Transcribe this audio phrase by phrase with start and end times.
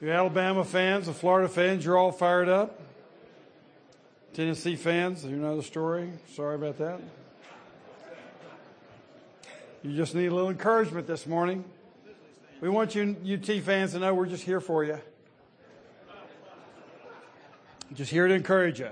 [0.00, 2.80] You Alabama fans, the Florida fans, you're all fired up.
[4.32, 6.10] Tennessee fans, you know the story.
[6.34, 7.00] Sorry about that.
[9.82, 11.64] You just need a little encouragement this morning.
[12.62, 14.98] We want you UT fans to know we're just here for you.
[17.92, 18.90] Just here to encourage you.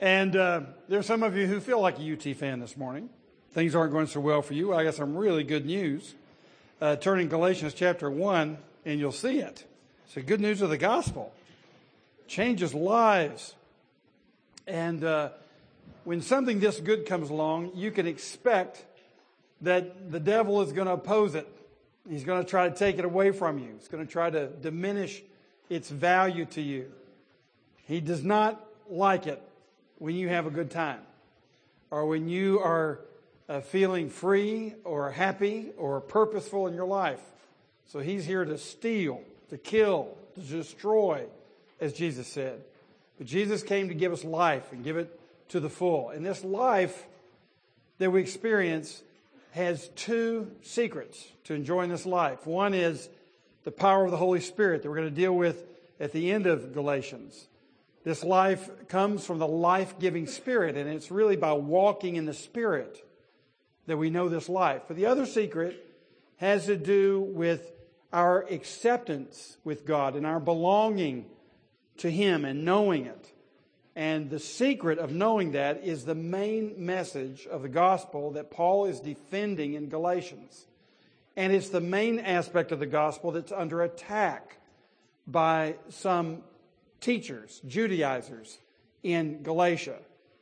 [0.00, 3.08] And uh, there's some of you who feel like a UT fan this morning.
[3.52, 4.74] Things aren't going so well for you.
[4.74, 6.16] I got some really good news.
[6.80, 9.64] Uh, turning Galatians chapter 1, and you'll see it.
[10.08, 11.34] It's the good news of the gospel.
[12.28, 13.54] Changes lives.
[14.66, 15.28] And uh,
[16.04, 18.86] when something this good comes along, you can expect
[19.60, 21.46] that the devil is going to oppose it.
[22.08, 23.74] He's going to try to take it away from you.
[23.78, 25.22] He's going to try to diminish
[25.68, 26.90] its value to you.
[27.84, 29.42] He does not like it
[29.98, 31.00] when you have a good time
[31.90, 33.00] or when you are
[33.46, 37.20] uh, feeling free or happy or purposeful in your life.
[37.84, 41.24] So he's here to steal, to kill, to destroy,
[41.80, 42.60] as Jesus said.
[43.16, 45.18] But Jesus came to give us life and give it
[45.50, 46.10] to the full.
[46.10, 47.06] And this life
[47.98, 49.02] that we experience
[49.52, 52.46] has two secrets to enjoying this life.
[52.46, 53.08] One is
[53.64, 55.64] the power of the Holy Spirit that we're going to deal with
[55.98, 57.48] at the end of Galatians.
[58.04, 62.34] This life comes from the life giving Spirit, and it's really by walking in the
[62.34, 63.04] Spirit
[63.86, 64.82] that we know this life.
[64.86, 65.84] But the other secret
[66.36, 67.72] has to do with
[68.12, 71.26] our acceptance with God and our belonging
[71.98, 73.32] to Him and knowing it.
[73.94, 78.86] And the secret of knowing that is the main message of the gospel that Paul
[78.86, 80.66] is defending in Galatians.
[81.36, 84.58] And it's the main aspect of the gospel that's under attack
[85.26, 86.42] by some
[87.00, 88.58] teachers, Judaizers
[89.02, 89.98] in Galatia.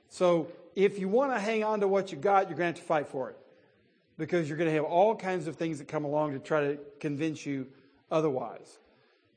[0.09, 2.83] So if you want to hang on to what you got, you're going to have
[2.83, 3.39] to fight for it.
[4.19, 6.79] Because you're going to have all kinds of things that come along to try to
[7.01, 7.67] convince you
[8.11, 8.79] otherwise.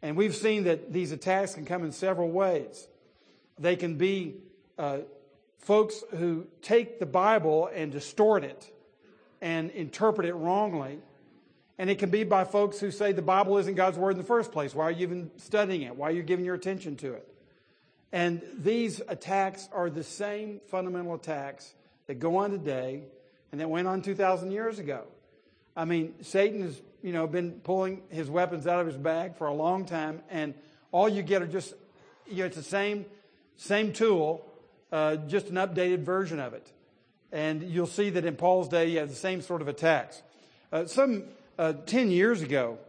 [0.02, 2.88] And we've seen that these attacks can come in several ways.
[3.58, 4.36] They can be
[4.77, 4.99] uh,
[5.58, 8.73] folks who take the Bible and distort it
[9.42, 10.99] and interpret it wrongly.
[11.77, 14.23] And it can be by folks who say the Bible isn't God's Word in the
[14.23, 14.73] first place.
[14.73, 15.95] Why are you even studying it?
[15.95, 17.27] Why are you giving your attention to it?
[18.11, 21.73] And these attacks are the same fundamental attacks
[22.08, 23.03] that go on today
[23.52, 25.04] and that went on 2,000 years ago.
[25.76, 29.48] I mean, Satan has, you know, been pulling his weapons out of his bag for
[29.48, 30.54] a long time, and
[30.92, 31.73] all you get are just,
[32.27, 33.05] you know, it's the same,
[33.58, 34.45] same tool,
[34.92, 36.71] uh, just an updated version of it.
[37.32, 40.21] And you'll see that in Paul's day, you have the same sort of attacks.
[40.71, 41.26] Uh, some
[41.58, 42.80] uh, 10 years ago,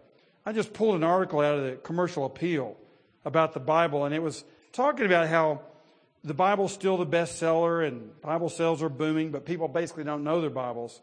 [0.44, 2.76] I just pulled an article out of the Commercial Appeal
[3.25, 5.60] about the Bible, and it was talking about how
[6.22, 10.41] the Bible's still the bestseller and Bible sales are booming, but people basically don't know
[10.41, 11.00] their Bibles.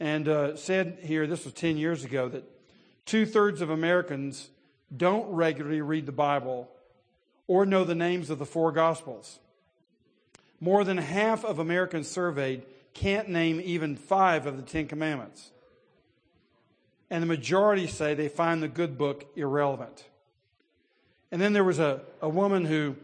[0.00, 2.44] And uh, said here, this was 10 years ago, that
[3.04, 4.48] two thirds of Americans
[4.94, 6.68] don't regularly read the Bible
[7.46, 9.38] or know the names of the four Gospels.
[10.60, 12.64] More than half of Americans surveyed
[12.94, 15.50] can't name even five of the Ten Commandments.
[17.10, 20.04] And the majority say they find the good book irrelevant.
[21.30, 22.96] And then there was a, a woman who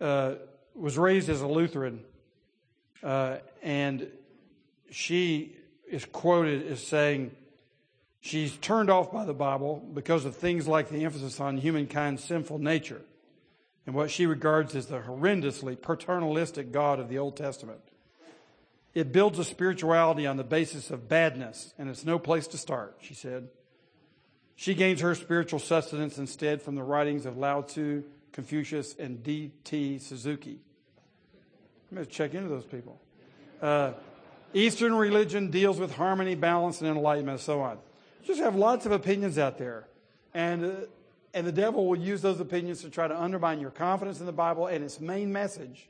[0.00, 0.34] uh,
[0.80, 2.00] was raised as a Lutheran,
[3.02, 4.08] uh, and
[4.90, 5.56] she
[5.88, 7.32] is quoted as saying
[8.20, 12.58] she's turned off by the Bible because of things like the emphasis on humankind's sinful
[12.58, 13.02] nature
[13.86, 17.80] and what she regards as the horrendously paternalistic God of the Old Testament.
[18.94, 22.96] It builds a spirituality on the basis of badness, and it's no place to start,
[23.00, 23.48] she said.
[24.56, 28.02] She gains her spiritual sustenance instead from the writings of Lao Tzu,
[28.32, 29.98] Confucius, and D.T.
[29.98, 30.60] Suzuki.
[31.90, 33.00] I'm going to check into those people.
[33.60, 33.92] Uh,
[34.54, 37.78] Eastern religion deals with harmony, balance, and enlightenment, and so on.
[38.22, 39.88] Just have lots of opinions out there.
[40.32, 40.70] And, uh,
[41.34, 44.32] and the devil will use those opinions to try to undermine your confidence in the
[44.32, 45.88] Bible and its main message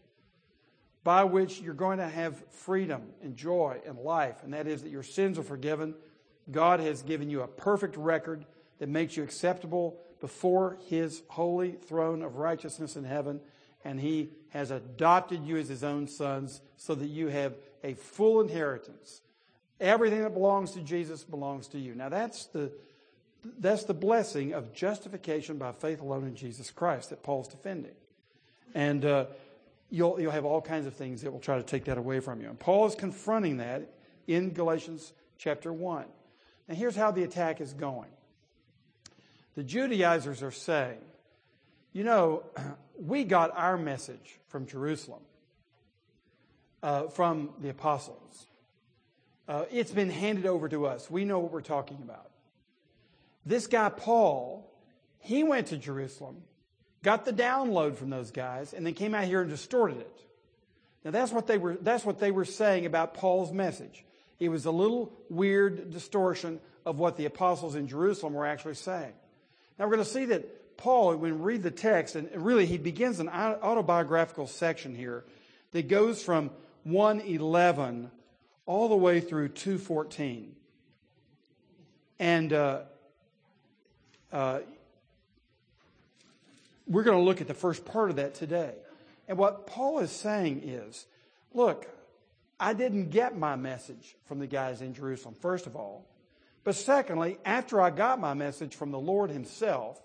[1.05, 4.91] by which you're going to have freedom and joy and life, and that is that
[4.91, 5.95] your sins are forgiven.
[6.51, 8.45] God has given you a perfect record
[8.79, 13.41] that makes you acceptable before his holy throne of righteousness in heaven.
[13.85, 18.41] And he has adopted you as his own sons so that you have a full
[18.41, 19.23] inheritance.
[19.81, 21.95] Everything that belongs to Jesus belongs to you.
[21.95, 22.71] Now that's the,
[23.59, 27.95] that's the blessing of justification by faith alone in Jesus Christ that Paul's defending.
[28.75, 29.27] And uh,
[29.89, 32.41] you'll, you'll have all kinds of things that will try to take that away from
[32.41, 32.49] you.
[32.49, 33.91] And Paul is confronting that
[34.27, 36.05] in Galatians chapter 1.
[36.69, 38.11] Now here's how the attack is going.
[39.55, 40.99] The Judaizers are saying,
[41.93, 42.45] you know,
[43.01, 45.23] we got our message from Jerusalem,
[46.83, 48.47] uh, from the apostles.
[49.49, 51.11] Uh, it's been handed over to us.
[51.11, 52.31] We know what we're talking about.
[53.47, 54.71] This guy, Paul,
[55.19, 56.43] He went to Jerusalem,
[57.03, 60.21] got the download from those guys, and then came out here and distorted it.
[61.05, 64.05] Now that's what they were, that's what they were saying about Paul's message.
[64.39, 69.13] It was a little weird distortion of what the apostles in Jerusalem were actually saying.
[69.79, 72.79] Now we're going to see that Paul, when we read the text, and really he
[72.79, 75.25] begins an autobiographical section here
[75.73, 76.51] that goes from
[76.85, 78.11] 111
[78.65, 80.57] all the way through 214.
[82.19, 82.81] And uh,
[84.33, 84.61] uh,
[86.87, 88.73] we're going to look at the first part of that today.
[89.29, 91.05] And what Paul is saying is
[91.53, 91.87] look,
[92.59, 96.07] I didn't get my message from the guys in Jerusalem, first of all.
[96.65, 100.01] But secondly, after I got my message from the Lord Himself,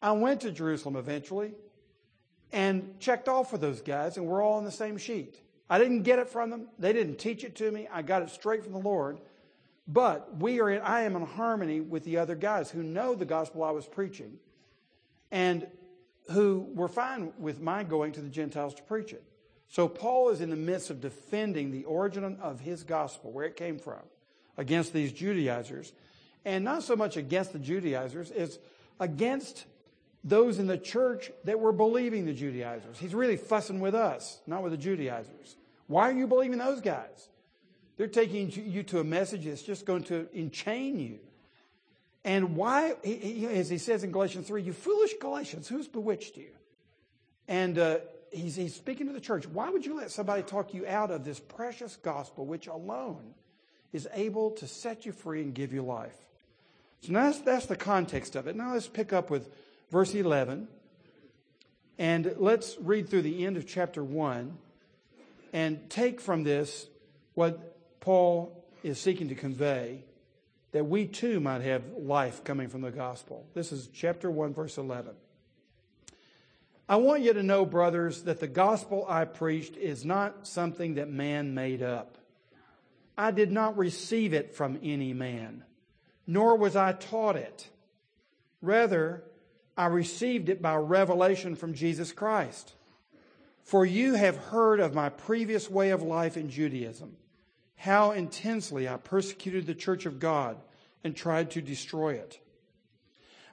[0.00, 1.52] I went to Jerusalem eventually
[2.52, 5.40] and checked off with those guys, and we're all on the same sheet.
[5.68, 6.68] I didn't get it from them.
[6.78, 7.88] They didn't teach it to me.
[7.92, 9.18] I got it straight from the Lord.
[9.86, 13.24] But we are in, I am in harmony with the other guys who know the
[13.24, 14.38] gospel I was preaching
[15.30, 15.66] and
[16.30, 19.24] who were fine with my going to the Gentiles to preach it.
[19.68, 23.56] So Paul is in the midst of defending the origin of his gospel, where it
[23.56, 24.00] came from,
[24.56, 25.92] against these Judaizers.
[26.44, 28.58] And not so much against the Judaizers, as
[29.00, 29.66] against
[30.24, 32.98] those in the church that were believing the Judaizers.
[32.98, 35.56] He's really fussing with us, not with the Judaizers.
[35.86, 37.28] Why are you believing those guys?
[37.96, 41.18] They're taking you to a message that's just going to enchain you.
[42.24, 46.50] And why, as he says in Galatians 3, you foolish Galatians, who's bewitched you?
[47.48, 47.98] And uh,
[48.30, 49.46] he's, he's speaking to the church.
[49.46, 53.34] Why would you let somebody talk you out of this precious gospel, which alone
[53.92, 56.16] is able to set you free and give you life?
[57.00, 58.56] So that's, that's the context of it.
[58.56, 59.48] Now let's pick up with
[59.90, 60.68] verse 11.
[61.98, 64.56] And let's read through the end of chapter 1
[65.52, 66.86] and take from this
[67.34, 70.04] what Paul is seeking to convey
[70.72, 73.46] that we too might have life coming from the gospel.
[73.54, 75.12] This is chapter 1, verse 11.
[76.88, 81.10] I want you to know, brothers, that the gospel I preached is not something that
[81.10, 82.16] man made up.
[83.16, 85.64] I did not receive it from any man,
[86.26, 87.68] nor was I taught it.
[88.62, 89.22] Rather,
[89.78, 92.74] I received it by revelation from Jesus Christ.
[93.62, 97.16] For you have heard of my previous way of life in Judaism,
[97.76, 100.56] how intensely I persecuted the church of God
[101.04, 102.40] and tried to destroy it.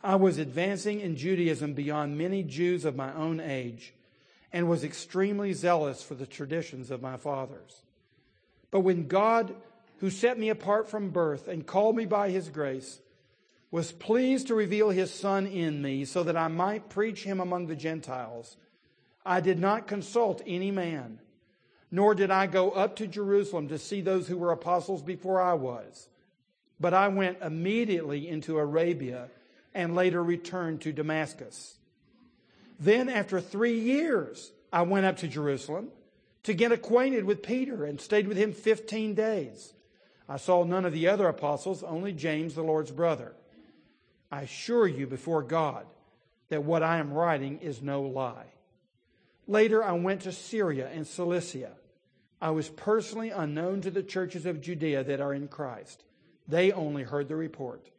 [0.03, 3.93] I was advancing in Judaism beyond many Jews of my own age
[4.51, 7.83] and was extremely zealous for the traditions of my fathers.
[8.71, 9.53] But when God,
[9.99, 12.99] who set me apart from birth and called me by his grace,
[13.75, 17.67] was pleased to reveal his Son in me so that I might preach him among
[17.67, 18.55] the Gentiles.
[19.25, 21.19] I did not consult any man,
[21.91, 25.55] nor did I go up to Jerusalem to see those who were apostles before I
[25.55, 26.07] was.
[26.79, 29.27] But I went immediately into Arabia
[29.73, 31.75] and later returned to Damascus.
[32.79, 35.89] Then, after three years, I went up to Jerusalem
[36.43, 39.73] to get acquainted with Peter and stayed with him 15 days.
[40.29, 43.35] I saw none of the other apostles, only James, the Lord's brother.
[44.35, 45.85] I assure you before God
[46.49, 48.47] that what I am writing is no lie.
[49.47, 51.71] Later, I went to Syria and Cilicia.
[52.41, 56.03] I was personally unknown to the churches of Judea that are in Christ.
[56.49, 57.89] They only heard the report.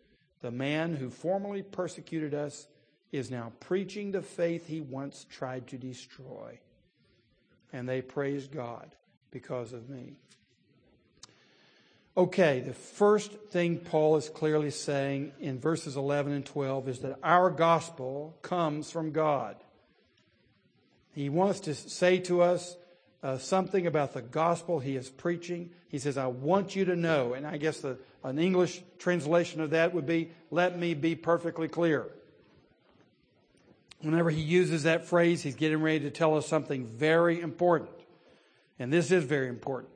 [0.43, 2.69] The man who formerly persecuted us
[3.13, 6.61] is now preaching the faith he once tried to destroy.
[7.73, 8.95] And they praise God
[9.31, 10.17] because of me.
[12.17, 17.19] Okay, the first thing Paul is clearly saying in verses 11 and 12 is that
[17.23, 19.57] our gospel comes from God.
[21.13, 22.75] He wants to say to us
[23.23, 25.71] uh, something about the gospel he is preaching.
[25.89, 27.35] He says, I want you to know.
[27.35, 31.69] And I guess the, an English translation of that would be, let me be perfectly
[31.69, 32.07] clear.
[34.01, 37.91] Whenever he uses that phrase, he's getting ready to tell us something very important.
[38.79, 39.96] And this is very important.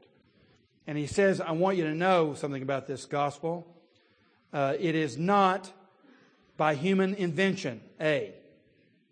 [0.91, 3.65] And he says, I want you to know something about this gospel.
[4.53, 5.71] Uh, it is not
[6.57, 8.35] by human invention, A.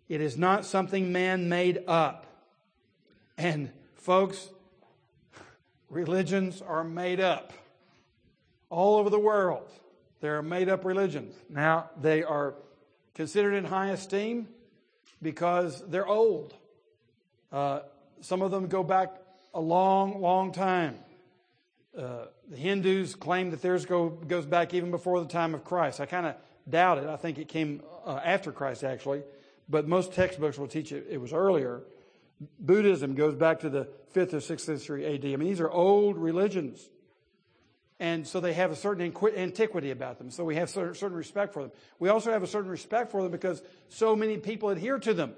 [0.09, 2.25] It is not something man made up.
[3.37, 4.49] And folks,
[5.89, 7.53] religions are made up
[8.69, 9.71] all over the world.
[10.19, 11.33] There are made up religions.
[11.47, 12.55] Now, they are
[13.13, 14.49] considered in high esteem
[15.21, 16.53] because they're old.
[17.53, 17.83] Uh,
[18.19, 19.15] some of them go back
[19.53, 20.95] a long, long time.
[21.97, 25.99] Uh, the Hindus claim that theirs go, goes back even before the time of Christ.
[25.99, 26.35] I kind of
[26.69, 27.07] doubt it.
[27.07, 29.23] I think it came uh, after Christ, actually.
[29.67, 31.81] But most textbooks will teach it, it was earlier.
[32.59, 35.25] Buddhism goes back to the 5th or 6th century AD.
[35.25, 36.89] I mean, these are old religions.
[37.99, 40.31] And so they have a certain antiquity about them.
[40.31, 41.71] So we have certain, respect for them.
[41.99, 45.33] We also have a certain respect for them because so many people adhere to them.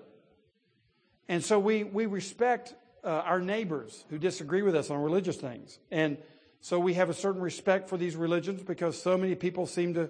[1.28, 5.80] And so we, we respect uh, our neighbors who disagree with us on religious things.
[5.90, 6.18] And
[6.62, 10.10] so we have a certain respect for these religions because so many people seem to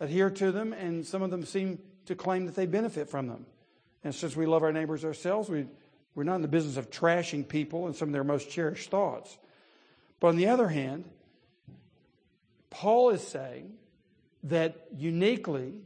[0.00, 3.46] adhere to them and some of them seem to claim that they benefit from them.
[4.02, 5.66] And since we love our neighbors ourselves, we,
[6.16, 9.38] we're not in the business of trashing people and some of their most cherished thoughts.
[10.18, 11.04] But on the other hand,
[12.68, 13.72] Paul is saying
[14.44, 15.82] that uniquely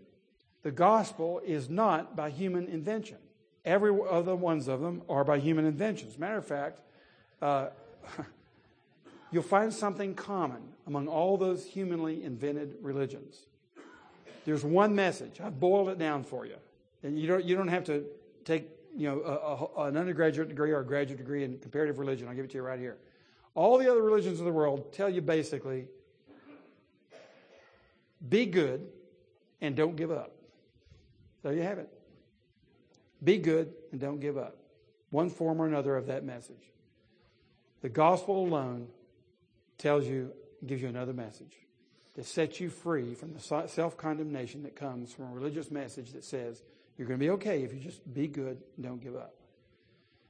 [0.62, 3.18] the gospel is not by human invention.
[3.66, 6.18] Every other ones of them are by human inventions.
[6.18, 6.80] Matter of fact,
[7.42, 7.68] uh,
[9.30, 13.47] you'll find something common among all those humanly invented religions.
[14.45, 15.40] There's one message.
[15.40, 16.56] I've boiled it down for you.
[17.02, 18.04] And you don't, you don't have to
[18.45, 22.28] take you know, a, a, an undergraduate degree or a graduate degree in comparative religion.
[22.28, 22.97] I'll give it to you right here.
[23.54, 25.88] All the other religions of the world tell you basically
[28.28, 28.87] be good
[29.61, 30.33] and don't give up.
[31.42, 31.88] There you have it.
[33.23, 34.56] Be good and don't give up.
[35.11, 36.73] One form or another of that message.
[37.83, 38.88] The gospel alone
[39.78, 40.33] tells you,
[40.64, 41.56] gives you another message
[42.14, 46.25] to set you free from the self condemnation that comes from a religious message that
[46.25, 46.62] says
[46.97, 49.35] you're going to be okay if you just be good and don't give up.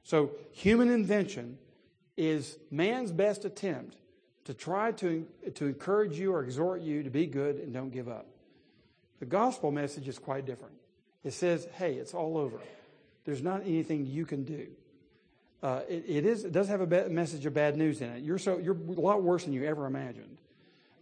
[0.03, 1.57] So, human invention
[2.17, 3.97] is man's best attempt
[4.45, 5.25] to try to,
[5.55, 8.25] to encourage you or exhort you to be good and don't give up.
[9.19, 10.75] The gospel message is quite different.
[11.23, 12.57] It says, hey, it's all over.
[13.25, 14.67] There's not anything you can do.
[15.61, 16.43] Uh, it, it is.
[16.43, 18.23] It does have a message of bad news in it.
[18.23, 20.37] You're so you're a lot worse than you ever imagined.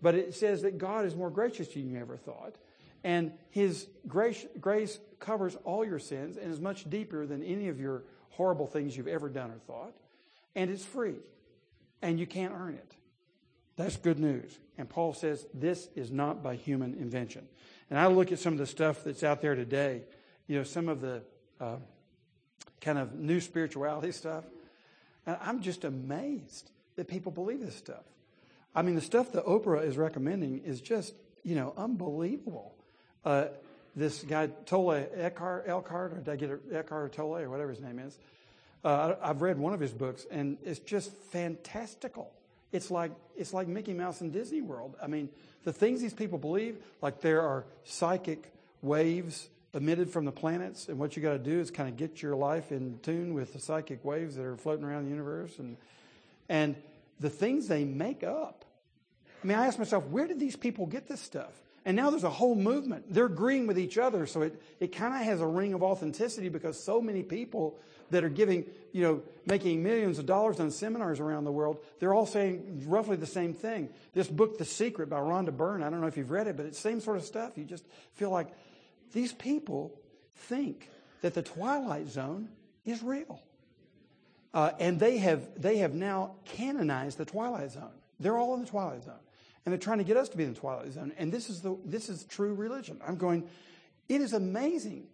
[0.01, 2.55] But it says that God is more gracious than you ever thought,
[3.03, 7.79] and His grace grace covers all your sins and is much deeper than any of
[7.79, 9.93] your horrible things you've ever done or thought,
[10.55, 11.15] and it's free,
[12.01, 12.95] and you can't earn it.
[13.77, 14.57] That's good news.
[14.77, 17.47] And Paul says this is not by human invention.
[17.89, 20.01] And I look at some of the stuff that's out there today.
[20.47, 21.21] You know, some of the
[21.59, 21.77] uh,
[22.85, 24.43] kind of new spirituality stuff.
[25.25, 28.03] And I'm just amazed that people believe this stuff.
[28.75, 31.13] I mean, the stuff that Oprah is recommending is just,
[31.43, 32.75] you know, unbelievable.
[33.25, 33.47] Uh,
[33.95, 37.71] this guy, Tolle Eckhart, Elkhart, or did I get it, Eckhart or Tolle, or whatever
[37.71, 38.17] his name is.
[38.83, 42.31] Uh, I've read one of his books, and it's just fantastical.
[42.71, 44.95] It's like, it's like Mickey Mouse in Disney World.
[45.01, 45.29] I mean,
[45.63, 50.97] the things these people believe, like there are psychic waves emitted from the planets, and
[50.97, 53.59] what you got to do is kind of get your life in tune with the
[53.59, 55.77] psychic waves that are floating around the universe, and
[56.49, 56.75] and
[57.19, 58.65] the things they make up.
[59.43, 61.51] I mean, I ask myself, where did these people get this stuff?
[61.85, 63.13] And now there's a whole movement.
[63.13, 66.49] They're agreeing with each other, so it, it kind of has a ring of authenticity
[66.49, 67.77] because so many people
[68.09, 72.13] that are giving, you know, making millions of dollars on seminars around the world, they're
[72.13, 73.89] all saying roughly the same thing.
[74.13, 76.65] This book, The Secret by Rhonda Byrne, I don't know if you've read it, but
[76.65, 77.55] it's the same sort of stuff.
[77.55, 78.47] You just feel like
[79.15, 79.97] these people
[80.35, 80.89] think
[81.21, 82.49] that the twilight zone
[82.85, 83.41] is real.
[84.53, 87.93] Uh, and they have, they have now canonized the twilight zone.
[88.19, 89.13] They're all in the twilight zone.
[89.65, 91.13] And they're trying to get us to be in the twilight zone.
[91.17, 92.99] And this is, the, this is true religion.
[93.07, 93.47] I'm going,
[94.09, 95.07] it is amazing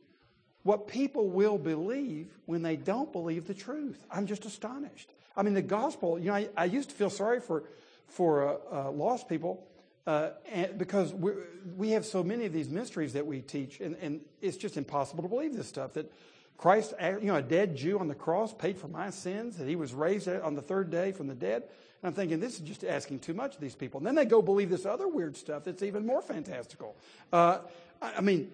[0.63, 4.03] what people will believe when they don't believe the truth.
[4.09, 5.11] I'm just astonished.
[5.37, 7.65] I mean, the gospel, you know, I, I used to feel sorry for,
[8.07, 9.67] for uh, uh, lost people
[10.07, 10.29] uh,
[10.77, 14.77] because we, have so many of these mysteries that we teach, and, and it's just
[14.77, 16.11] impossible to believe this stuff that
[16.57, 19.75] Christ, you know, a dead Jew on the cross paid for my sins, that he
[19.75, 21.63] was raised on the third day from the dead.
[21.63, 23.99] And I'm thinking, this is just asking too much of these people.
[23.99, 26.95] And then they go believe this other weird stuff that's even more fantastical.
[27.31, 27.59] Uh,
[28.01, 28.51] I mean,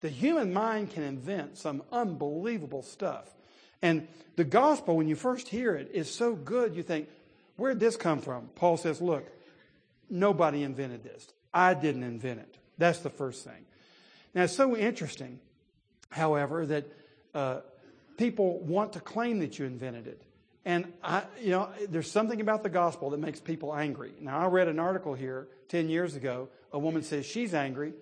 [0.00, 3.34] the human mind can invent some unbelievable stuff.
[3.82, 7.08] And the gospel, when you first hear it, is so good, you think,
[7.56, 8.48] where'd this come from?
[8.54, 9.26] Paul says, look,
[10.08, 11.26] Nobody invented this.
[11.52, 12.58] I didn't invent it.
[12.78, 13.64] That's the first thing.
[14.34, 15.40] Now, it's so interesting,
[16.10, 16.84] however, that
[17.34, 17.60] uh,
[18.16, 20.22] people want to claim that you invented it.
[20.64, 24.12] And I, you know, there's something about the gospel that makes people angry.
[24.20, 26.48] Now, I read an article here 10 years ago.
[26.72, 27.94] A woman says she's angry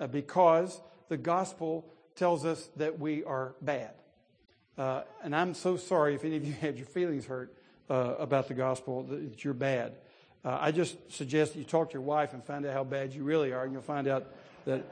[0.00, 1.86] uh, because the gospel
[2.16, 3.92] tells us that we are bad.
[4.76, 7.54] Uh, and I'm so sorry if any of you had your feelings hurt
[7.88, 9.94] uh, about the gospel that you're bad.
[10.48, 13.12] Uh, I just suggest that you talk to your wife and find out how bad
[13.12, 14.28] you really are, and you'll find out
[14.64, 14.82] that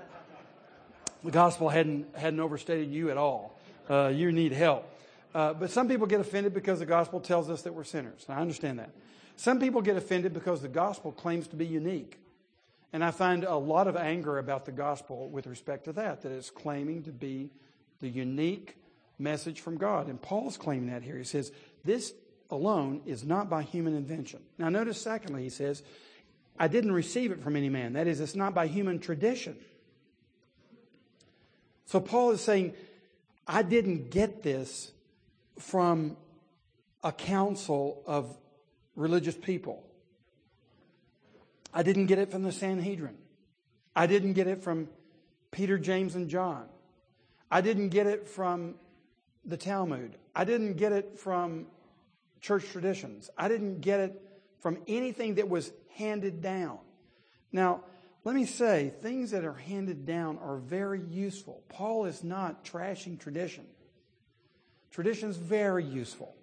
[1.25, 3.58] the gospel hadn't, hadn't overstated you at all.
[3.88, 4.86] Uh, you need help.
[5.34, 8.26] Uh, but some people get offended because the gospel tells us that we're sinners.
[8.28, 8.90] And I understand that.
[9.36, 12.20] Some people get offended because the gospel claims to be unique.
[12.92, 16.32] And I find a lot of anger about the gospel with respect to that, that
[16.32, 17.48] it's claiming to be
[18.02, 18.76] the unique
[19.18, 20.08] message from God.
[20.08, 21.16] And Paul's claiming that here.
[21.16, 21.50] He says,
[21.82, 22.12] This
[22.50, 24.40] alone is not by human invention.
[24.58, 25.82] Now, notice, secondly, he says,
[26.58, 27.94] I didn't receive it from any man.
[27.94, 29.56] That is, it's not by human tradition.
[31.86, 32.74] So Paul is saying,
[33.46, 34.90] I didn't get this
[35.58, 36.16] from
[37.02, 38.36] a council of
[38.96, 39.84] religious people.
[41.72, 43.16] I didn't get it from the Sanhedrin.
[43.94, 44.88] I didn't get it from
[45.50, 46.66] Peter, James, and John.
[47.50, 48.74] I didn't get it from
[49.44, 50.16] the Talmud.
[50.34, 51.66] I didn't get it from
[52.40, 53.31] church traditions.
[53.37, 54.23] I didn't get it
[54.61, 56.78] from anything that was handed down.
[57.52, 57.83] Now,
[58.25, 61.62] let me say, things that are handed down are very useful.
[61.69, 63.64] Paul is not trashing tradition.
[64.90, 66.35] Tradition is very useful.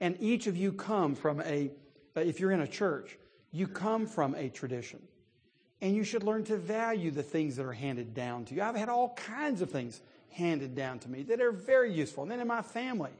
[0.00, 1.70] And each of you come from a,
[2.14, 3.18] if you're in a church,
[3.50, 5.02] you come from a tradition.
[5.80, 8.62] And you should learn to value the things that are handed down to you.
[8.62, 12.22] I've had all kinds of things handed down to me that are very useful.
[12.22, 13.12] And then in my family,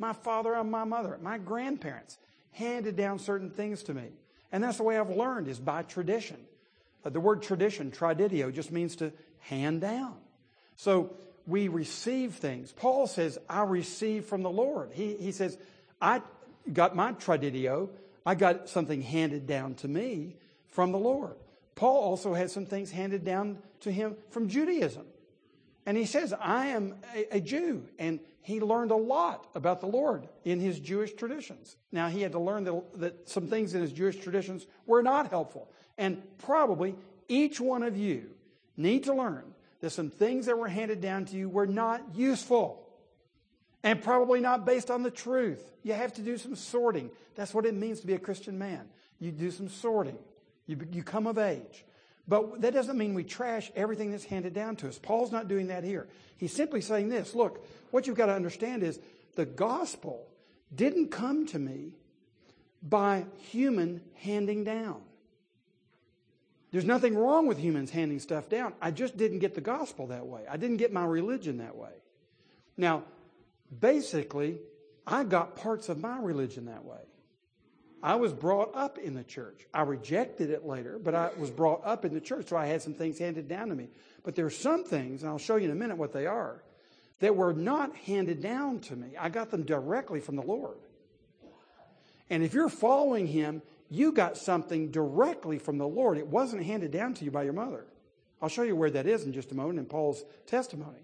[0.00, 2.18] my father and my mother, my grandparents
[2.52, 4.08] handed down certain things to me.
[4.50, 6.38] And that's the way I've learned is by tradition.
[7.04, 10.16] Uh, the word tradition, traditio, just means to hand down.
[10.76, 11.10] So
[11.46, 12.72] we receive things.
[12.72, 14.90] Paul says, I receive from the Lord.
[14.92, 15.56] He, he says,
[16.00, 16.22] I
[16.72, 17.90] got my traditio.
[18.24, 20.36] I got something handed down to me
[20.68, 21.36] from the Lord.
[21.74, 25.06] Paul also had some things handed down to him from Judaism.
[25.86, 27.86] And he says, I am a, a, Jew.
[27.98, 31.76] And he learned a lot about the Lord in his Jewish traditions.
[31.90, 35.30] Now, he had to learn that, that some things in his Jewish traditions were not
[35.30, 35.70] helpful.
[35.96, 36.94] And probably
[37.28, 38.30] each one of you
[38.76, 39.44] need to learn
[39.80, 42.86] that some things that were handed down to you were not useful
[43.82, 45.72] and probably not based on the truth.
[45.82, 47.10] You have to do some sorting.
[47.34, 48.88] That's what it means to be a Christian man.
[49.18, 50.18] You do some sorting.
[50.66, 51.84] You, you come of age.
[52.30, 55.00] But that doesn't mean we trash everything that's handed down to us.
[55.00, 56.06] Paul's not doing that here.
[56.38, 59.00] He's simply saying this look, what you've got to understand is
[59.34, 60.28] the gospel
[60.72, 61.96] didn't come to me
[62.80, 65.02] by human handing down.
[66.70, 68.74] There's nothing wrong with humans handing stuff down.
[68.80, 70.42] I just didn't get the gospel that way.
[70.48, 71.90] I didn't get my religion that way.
[72.76, 73.02] Now,
[73.80, 74.60] basically,
[75.04, 77.00] I got parts of my religion that way.
[78.02, 79.66] I was brought up in the church.
[79.74, 82.80] I rejected it later, but I was brought up in the church, so I had
[82.80, 83.88] some things handed down to me.
[84.22, 86.62] But there are some things, and I'll show you in a minute what they are,
[87.20, 89.08] that were not handed down to me.
[89.18, 90.78] I got them directly from the Lord.
[92.30, 93.60] And if you're following Him,
[93.90, 96.16] you got something directly from the Lord.
[96.16, 97.84] It wasn't handed down to you by your mother.
[98.40, 101.00] I'll show you where that is in just a moment in Paul's testimony.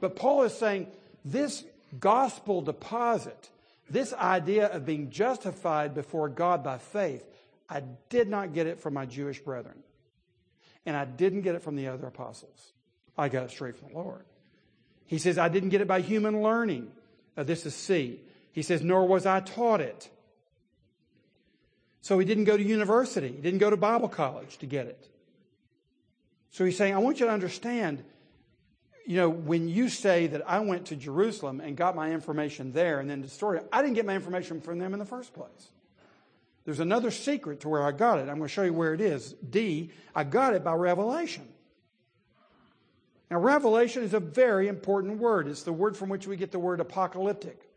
[0.00, 0.88] But Paul is saying
[1.24, 1.64] this
[1.98, 3.48] gospel deposit,
[3.88, 7.24] this idea of being justified before God by faith,
[7.68, 9.82] I did not get it from my Jewish brethren.
[10.84, 12.72] And I didn't get it from the other apostles.
[13.18, 14.24] I got it straight from the Lord.
[15.06, 16.90] He says, I didn't get it by human learning.
[17.36, 18.20] This is C.
[18.52, 20.08] He says, nor was I taught it.
[22.00, 25.08] So he didn't go to university, he didn't go to Bible college to get it.
[26.50, 28.04] So he's saying, I want you to understand,
[29.06, 32.98] you know, when you say that I went to Jerusalem and got my information there
[32.98, 35.70] and then the story, I didn't get my information from them in the first place.
[36.64, 38.22] There's another secret to where I got it.
[38.22, 39.34] I'm going to show you where it is.
[39.34, 41.46] D, I got it by revelation.
[43.30, 45.46] Now, revelation is a very important word.
[45.46, 47.68] It's the word from which we get the word apocalyptic.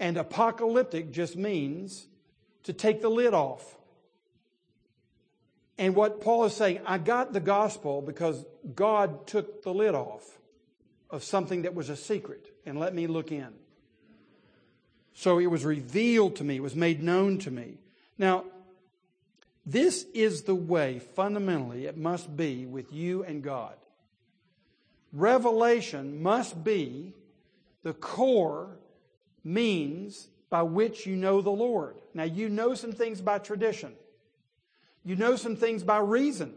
[0.00, 2.06] And apocalyptic just means
[2.64, 3.76] to take the lid off.
[5.80, 10.38] And what Paul is saying, I got the gospel because God took the lid off
[11.08, 13.48] of something that was a secret and let me look in.
[15.14, 17.78] So it was revealed to me, it was made known to me.
[18.18, 18.44] Now,
[19.64, 23.74] this is the way, fundamentally, it must be with you and God.
[25.14, 27.14] Revelation must be
[27.84, 28.76] the core
[29.42, 31.96] means by which you know the Lord.
[32.12, 33.94] Now, you know some things by tradition,
[35.04, 36.54] you know some things by reason.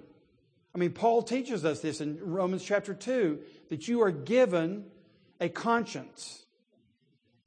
[0.75, 4.85] I mean, Paul teaches us this in Romans chapter 2 that you are given
[5.39, 6.43] a conscience.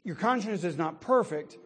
[0.04, 1.56] Your conscience is not perfect,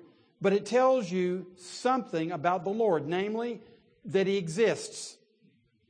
[0.41, 3.61] but it tells you something about the Lord, namely
[4.07, 5.19] that He exists.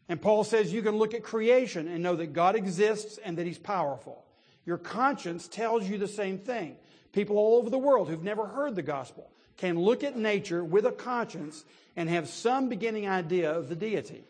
[0.09, 3.47] And Paul says you can look at creation and know that God exists and that
[3.47, 4.25] He's powerful.
[4.67, 6.77] Your conscience tells you the same thing.
[7.13, 10.87] People all over the world who've never heard the gospel can look at nature with
[10.87, 14.25] a conscience and have some beginning idea of the deity.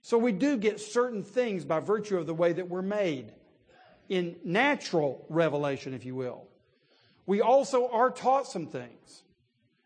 [0.00, 3.32] So we do get certain things by virtue of the way that we're made
[4.08, 6.44] in natural revelation, if you will.
[7.26, 9.22] We also are taught some things.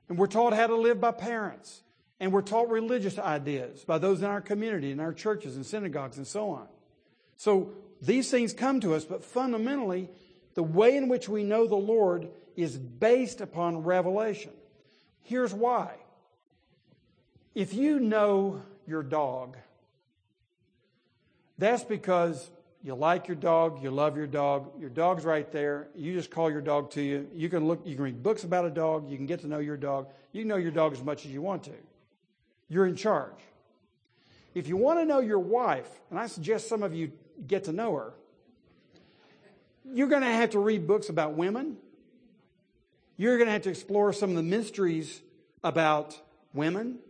[0.09, 1.83] And we're taught how to live by parents.
[2.20, 6.16] And we're taught religious ideas by those in our community, in our churches and synagogues
[6.16, 6.68] and so on.
[7.38, 10.11] So these things come to us, but fundamentally,
[10.54, 14.52] the way in which we know the Lord is based upon revelation.
[15.22, 15.94] Here's why.
[17.54, 19.56] If you know your dog,
[21.59, 22.50] that's because
[22.83, 25.88] you like your dog, you love your dog, your dog's right there.
[25.94, 27.28] You just call your dog to you.
[27.35, 29.59] You can look, you can read books about a dog, you can get to know
[29.59, 30.09] your dog.
[30.33, 31.72] You know your dog as much as you want to.
[32.68, 33.35] You're in charge.
[34.54, 37.12] If you want to know your wife, and I suggest some of you
[37.46, 38.14] get to know her,
[39.92, 41.76] you're going to have to read books about women.
[43.20, 45.20] You're going to have to explore some of the mysteries
[45.62, 46.18] about
[46.54, 47.00] women,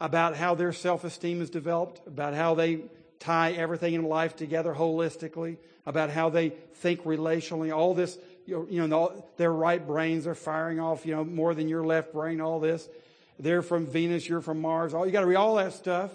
[0.00, 2.82] about how their self esteem is developed, about how they
[3.18, 9.24] tie everything in life together holistically, about how they think relationally, all this, you know,
[9.36, 12.88] their right brains are firing off, you know, more than your left brain, all this.
[13.36, 14.94] They're from Venus, you're from Mars.
[14.94, 16.12] All you got to read all that stuff.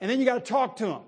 [0.00, 1.02] And then you got to talk to them.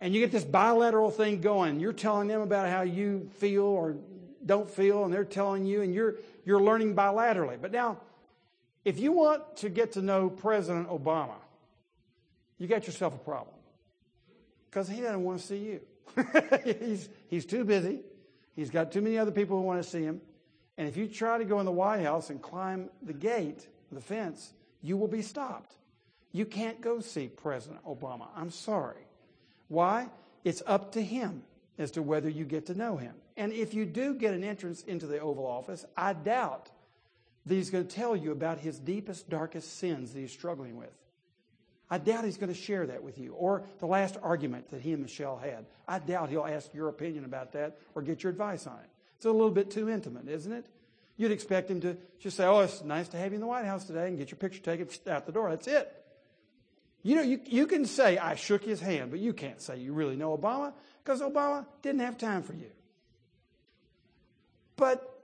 [0.00, 1.80] And you get this bilateral thing going.
[1.80, 3.96] You're telling them about how you feel or
[4.46, 7.60] don't feel, and they're telling you, and you're, you're learning bilaterally.
[7.60, 7.98] But now,
[8.84, 11.34] if you want to get to know President Obama,
[12.58, 13.56] you got yourself a problem.
[14.70, 15.80] Because he doesn't want to see you.
[16.78, 18.00] he's, he's too busy.
[18.54, 20.20] He's got too many other people who want to see him.
[20.78, 24.00] And if you try to go in the White House and climb the gate, the
[24.00, 25.74] fence, you will be stopped.
[26.32, 28.28] You can't go see President Obama.
[28.36, 29.06] I'm sorry.
[29.68, 30.08] Why?
[30.44, 31.42] It's up to him
[31.78, 33.14] as to whether you get to know him.
[33.36, 36.70] And if you do get an entrance into the Oval Office, I doubt
[37.44, 40.92] that he's going to tell you about his deepest, darkest sins that he's struggling with.
[41.88, 43.32] I doubt he's going to share that with you.
[43.34, 45.66] Or the last argument that he and Michelle had.
[45.86, 48.90] I doubt he'll ask your opinion about that or get your advice on it.
[49.16, 50.66] It's a little bit too intimate, isn't it?
[51.16, 53.64] You'd expect him to just say, Oh, it's nice to have you in the White
[53.64, 55.48] House today and get your picture taken out the door.
[55.48, 55.92] That's it.
[57.02, 59.92] You know, you, you can say, I shook his hand, but you can't say you
[59.92, 60.72] really know Obama
[61.06, 62.70] because Obama didn't have time for you.
[64.74, 65.22] But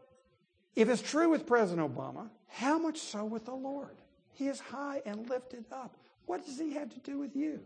[0.77, 3.97] if it's true with President Obama, how much so with the Lord?
[4.35, 5.97] He is high and lifted up.
[6.27, 7.59] What does he have to do with you?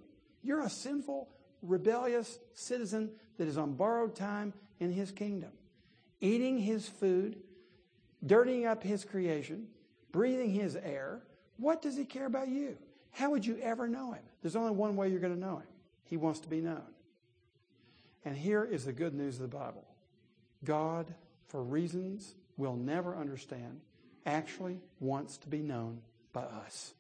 [0.43, 1.29] You're a sinful,
[1.61, 5.51] rebellious citizen that is on borrowed time in his kingdom,
[6.23, 7.37] eating his food,
[8.25, 9.67] dirtying up his creation,
[10.11, 11.21] breathing his air.
[11.59, 12.79] What does he care about you?
[13.11, 14.23] How would you ever know him?
[14.41, 15.69] There's only one way you're going to know him.
[16.05, 16.83] He wants to be known.
[18.27, 19.85] And here is the good news of the Bible
[20.65, 21.15] God,
[21.49, 23.81] for reasons we'll never understand,
[24.27, 26.01] actually wants to be known
[26.33, 26.93] by us.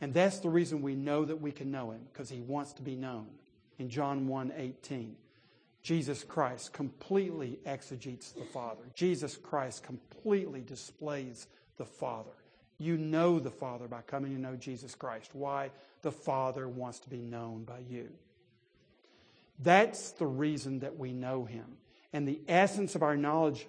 [0.00, 2.82] And that's the reason we know that we can know him, because he wants to
[2.82, 3.26] be known.
[3.78, 5.16] In John 1 18,
[5.82, 8.84] Jesus Christ completely exegetes the Father.
[8.94, 12.30] Jesus Christ completely displays the Father.
[12.78, 15.34] You know the Father by coming to know Jesus Christ.
[15.34, 15.70] Why?
[16.02, 18.10] The Father wants to be known by you.
[19.62, 21.76] That's the reason that we know Him.
[22.12, 23.66] And the essence of our knowledge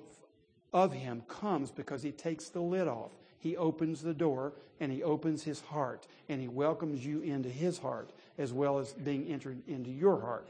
[0.73, 3.11] of Him comes because He takes the lid off.
[3.39, 7.77] He opens the door and He opens His heart and He welcomes you into His
[7.77, 10.47] heart as well as being entered into your heart.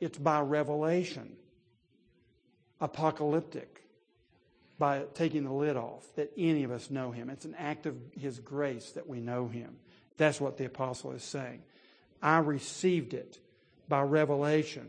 [0.00, 1.36] It's by revelation,
[2.80, 3.82] apocalyptic
[4.78, 7.30] by taking the lid off, that any of us know him.
[7.30, 9.76] It's an act of his grace that we know him.
[10.16, 11.62] That's what the apostle is saying.
[12.20, 13.38] I received it
[13.88, 14.88] by revelation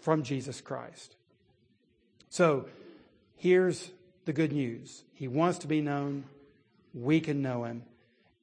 [0.00, 1.16] from Jesus Christ.
[2.28, 2.66] So
[3.36, 3.90] here's
[4.24, 5.02] the good news.
[5.14, 6.24] He wants to be known.
[6.92, 7.84] We can know him.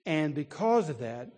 [0.06, 1.30] And because of that,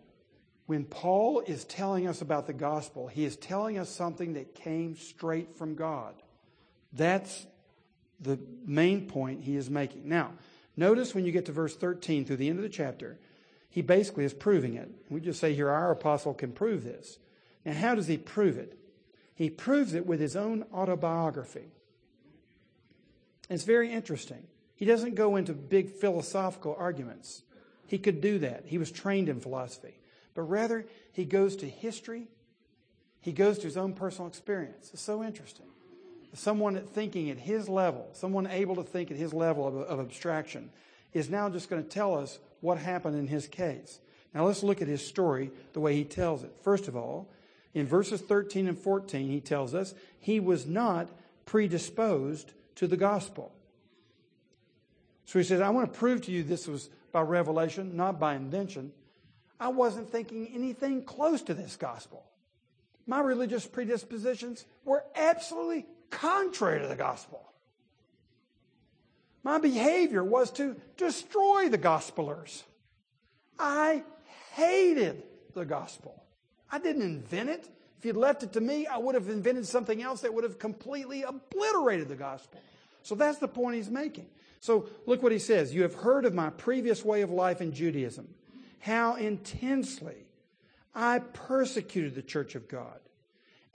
[0.66, 4.96] when Paul is telling us about the gospel, he is telling us something that came
[4.96, 6.16] straight from God.
[6.94, 7.46] That's
[8.20, 10.08] the main point he is making.
[10.08, 10.32] Now,
[10.78, 13.20] notice when you get to verse 13 through the end of the chapter,
[13.70, 14.90] he basically is proving it.
[15.10, 17.18] We just say here, our apostle can prove this.
[17.66, 18.78] Now, how does he prove it?
[19.36, 21.72] He proves it with his own autobiography.
[23.50, 24.48] It's very interesting.
[24.76, 27.44] He doesn't go into big philosophical arguments.
[27.88, 28.64] He could do that.
[28.66, 30.00] He was trained in philosophy.
[30.34, 32.28] But rather, he goes to history.
[33.22, 34.90] He goes to his own personal experience.
[34.94, 35.68] It's so interesting
[36.34, 40.70] someone thinking at his level, someone able to think at his level of, of abstraction,
[41.14, 44.00] is now just going to tell us what happened in his case.
[44.34, 46.52] Now let's look at his story the way he tells it.
[46.64, 47.30] First of all,
[47.74, 51.10] in verses 13 and 14, he tells us he was not
[51.46, 53.52] predisposed to the gospel.
[55.26, 58.36] So he says, I want to prove to you this was by revelation, not by
[58.36, 58.92] invention.
[59.60, 62.24] I wasn't thinking anything close to this gospel.
[63.08, 67.42] My religious predispositions were absolutely contrary to the gospel.
[69.44, 72.64] My behavior was to destroy the gospelers.
[73.60, 74.04] I
[74.54, 76.23] hated the gospel.
[76.74, 77.70] I didn't invent it.
[78.00, 80.58] If you'd left it to me, I would have invented something else that would have
[80.58, 82.60] completely obliterated the gospel.
[83.04, 84.26] So that's the point he's making.
[84.60, 85.72] So look what he says.
[85.72, 88.28] You have heard of my previous way of life in Judaism,
[88.80, 90.16] how intensely
[90.96, 93.00] I persecuted the church of God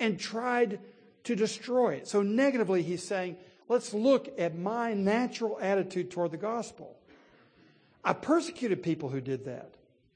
[0.01, 0.81] and tried
[1.23, 2.09] to destroy it.
[2.09, 3.37] So negatively, he's saying,
[3.69, 6.97] let's look at my natural attitude toward the gospel.
[8.05, 9.71] I persecuted people who did that,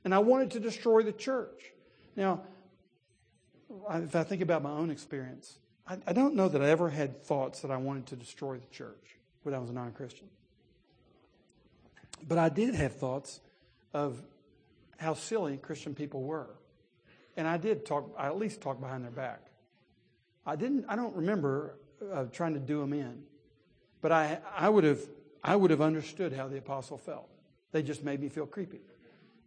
[0.04, 1.70] and I wanted to destroy the church.
[2.16, 2.42] Now,
[3.90, 7.22] if I think about my own experience, I, I don't know that I ever had
[7.24, 10.28] thoughts that I wanted to destroy the church when I was a non Christian.
[12.26, 13.40] But I did have thoughts
[13.92, 14.22] of
[14.98, 16.50] how silly Christian people were.
[17.36, 19.40] And I did talk, I at least talked behind their back.
[20.46, 21.76] I didn't, I don't remember
[22.12, 23.22] uh, trying to do them in.
[24.00, 25.00] But I, I would have,
[25.42, 27.28] I would have understood how the apostle felt.
[27.72, 28.80] They just made me feel creepy.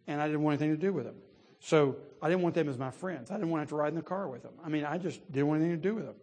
[0.08, 1.16] And I didn't want anything to do with them.
[1.60, 3.32] So I didn't want them as my friends.
[3.32, 4.54] I didn't want to have to ride in the car with them.
[4.64, 6.16] I mean, I just didn't want anything to do with them.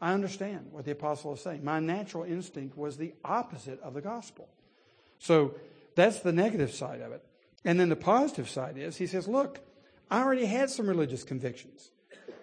[0.00, 1.64] I understand what the apostle is saying.
[1.64, 4.48] My natural instinct was the opposite of the gospel.
[5.18, 5.54] So
[5.94, 7.22] that's the negative side of it.
[7.64, 9.60] And then the positive side is he says, look,
[10.10, 11.90] I already had some religious convictions.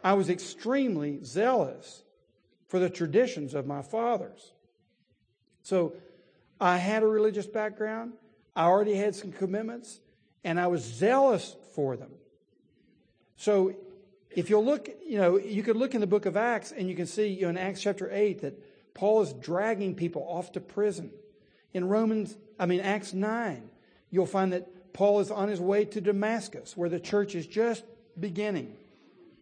[0.03, 2.03] I was extremely zealous
[2.67, 4.51] for the traditions of my fathers.
[5.63, 5.93] So
[6.61, 8.13] I had a religious background.
[8.55, 9.99] I already had some commitments
[10.43, 12.09] and I was zealous for them.
[13.35, 13.75] So
[14.31, 16.95] if you'll look, you know, you could look in the book of Acts and you
[16.95, 20.59] can see you know, in Acts chapter 8 that Paul is dragging people off to
[20.59, 21.11] prison.
[21.75, 23.69] In Romans, I mean, Acts 9,
[24.09, 27.83] you'll find that Paul is on his way to Damascus, where the church is just
[28.19, 28.75] beginning.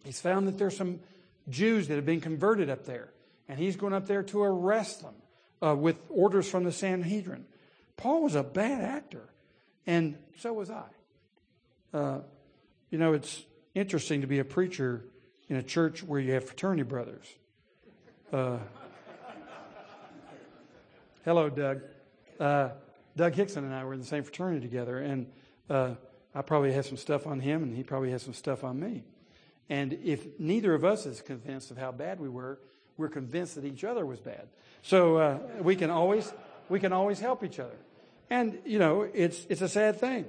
[0.04, 1.00] He's found that there's some
[1.48, 3.08] Jews that have been converted up there,
[3.48, 5.14] and he's going up there to arrest them
[5.62, 7.46] uh, with orders from the Sanhedrin.
[7.96, 9.24] Paul was a bad actor,
[9.86, 10.84] and so was I.
[11.96, 12.18] Uh,
[12.90, 13.42] you know, it's
[13.74, 15.02] interesting to be a preacher
[15.48, 17.26] in a church where you have fraternity brothers.
[18.30, 18.58] Uh,
[21.24, 21.80] hello, Doug.
[22.38, 22.68] Uh,
[23.16, 25.26] Doug Hickson and I were in the same fraternity together, and
[25.70, 25.94] uh,
[26.34, 29.02] I probably had some stuff on him, and he probably had some stuff on me.
[29.70, 32.58] And if neither of us is convinced of how bad we were,
[32.98, 34.48] we're convinced that each other was bad.
[34.82, 36.30] So uh, we can always
[36.68, 37.78] we can always help each other.
[38.28, 40.26] And you know, it's it's a sad thing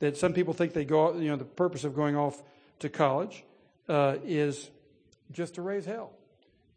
[0.00, 1.16] that some people think they go.
[1.16, 2.42] You know, the purpose of going off
[2.80, 3.44] to college
[3.88, 4.70] uh, is
[5.30, 6.12] just to raise hell,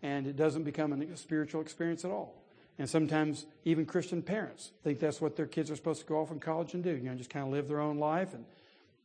[0.01, 2.35] and it doesn't become a spiritual experience at all.
[2.79, 6.31] And sometimes even Christian parents think that's what their kids are supposed to go off
[6.31, 6.91] in college and do.
[6.91, 8.45] You know, just kind of live their own life and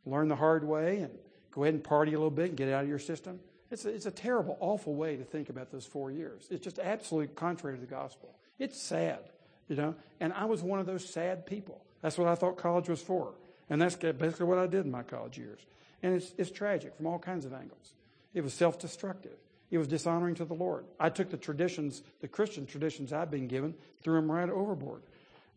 [0.07, 1.11] learn the hard way and
[1.53, 3.41] go ahead and party a little bit and get out of your system.
[3.71, 6.47] It's a, it's a terrible, awful way to think about those four years.
[6.51, 8.35] It's just absolutely contrary to the gospel.
[8.59, 9.21] It's sad,
[9.69, 9.95] you know.
[10.21, 11.85] And I was one of those sad people.
[12.01, 13.35] That's what I thought college was for.
[13.71, 15.61] And that's basically what I did in my college years.
[16.03, 17.95] And it's, it's tragic from all kinds of angles.
[18.35, 19.37] It was self destructive.
[19.71, 20.87] It was dishonoring to the Lord.
[20.99, 25.03] I took the traditions, the Christian traditions I'd been given, threw them right overboard.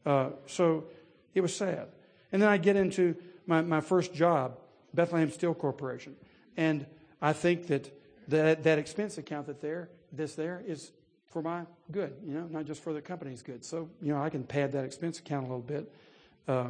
[0.06, 0.86] Uh, so
[1.34, 1.88] it was sad.
[2.32, 4.58] And then I get into my, my first job,
[4.94, 6.16] Bethlehem Steel Corporation.
[6.58, 6.86] And
[7.22, 7.92] I think that
[8.28, 10.92] that, that expense account that there, this there, is
[11.28, 13.64] for my good, you know, not just for the company's good.
[13.64, 15.94] So, you know, I can pad that expense account a little bit
[16.48, 16.68] uh,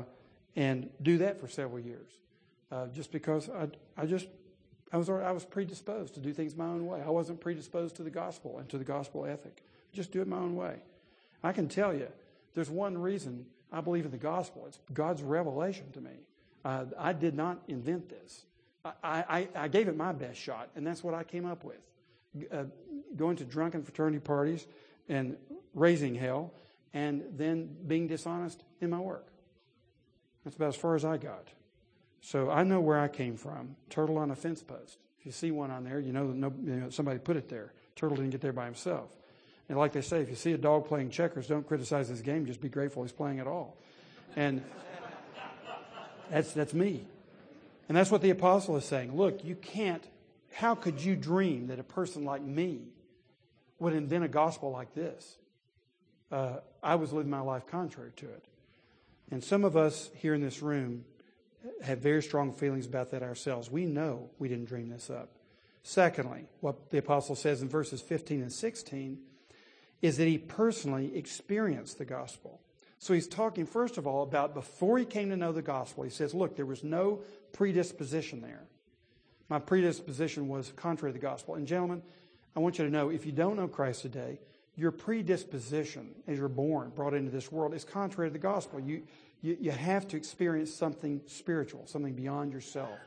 [0.56, 2.10] and do that for several years.
[2.72, 4.28] Uh, just because I, I just
[4.94, 7.02] I was, I was predisposed to do things my own way.
[7.06, 9.64] I wasn't predisposed to the gospel and to the gospel ethic.
[9.94, 10.76] Just do it my own way.
[11.44, 12.08] I can tell you,
[12.54, 14.66] there's one reason I believe in the gospel.
[14.68, 16.12] It's God's revelation to me.
[16.66, 18.44] Uh, I did not invent this.
[18.84, 21.78] I, I, I, gave it my best shot, and that's what I came up with.
[22.52, 22.64] Uh,
[23.16, 24.68] going to drunken fraternity parties
[25.08, 25.38] and
[25.74, 26.52] raising hell,
[26.94, 29.28] and then being dishonest in my work.
[30.44, 31.48] That's about as far as I got.
[32.22, 33.76] So I know where I came from.
[33.90, 34.98] Turtle on a fence post.
[35.20, 37.50] If you see one on there, you know that no, you know, somebody put it
[37.50, 37.74] there.
[37.96, 39.10] Turtle didn't get there by himself.
[39.70, 42.46] And like they say, if you see a dog playing checkers, don't criticize his game.
[42.46, 43.78] Just be grateful he's playing at all.
[44.36, 44.64] And
[46.30, 47.06] that's that's me.
[47.88, 49.16] And that's what the apostle is saying.
[49.16, 50.04] Look, you can't.
[50.54, 52.82] How could you dream that a person like me
[53.80, 55.38] would invent a gospel like this?
[56.32, 58.46] Uh, I was living my life contrary to it.
[59.32, 61.06] And some of us here in this room
[61.84, 63.72] have very strong feelings about that ourselves.
[63.72, 65.30] We know we didn't dream this up.
[65.84, 69.18] Secondly, what the apostle says in verses 15 and 16
[70.02, 72.60] is that he personally experienced the gospel.
[73.00, 76.04] So he's talking, first of all, about before he came to know the gospel.
[76.04, 78.64] He says, Look, there was no predisposition there.
[79.50, 81.56] My predisposition was contrary to the gospel.
[81.56, 82.04] And, gentlemen,
[82.56, 84.40] I want you to know if you don't know Christ today,
[84.76, 88.80] your predisposition as you're born, brought into this world, is contrary to the gospel.
[88.80, 89.04] You,
[89.42, 92.98] you, you have to experience something spiritual, something beyond yourself.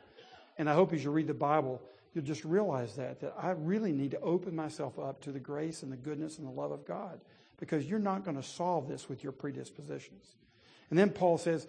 [0.58, 1.80] And I hope as you read the Bible,
[2.12, 5.82] you'll just realize that, that I really need to open myself up to the grace
[5.82, 7.20] and the goodness and the love of God
[7.58, 10.34] because you're not going to solve this with your predispositions.
[10.90, 11.66] And then Paul says,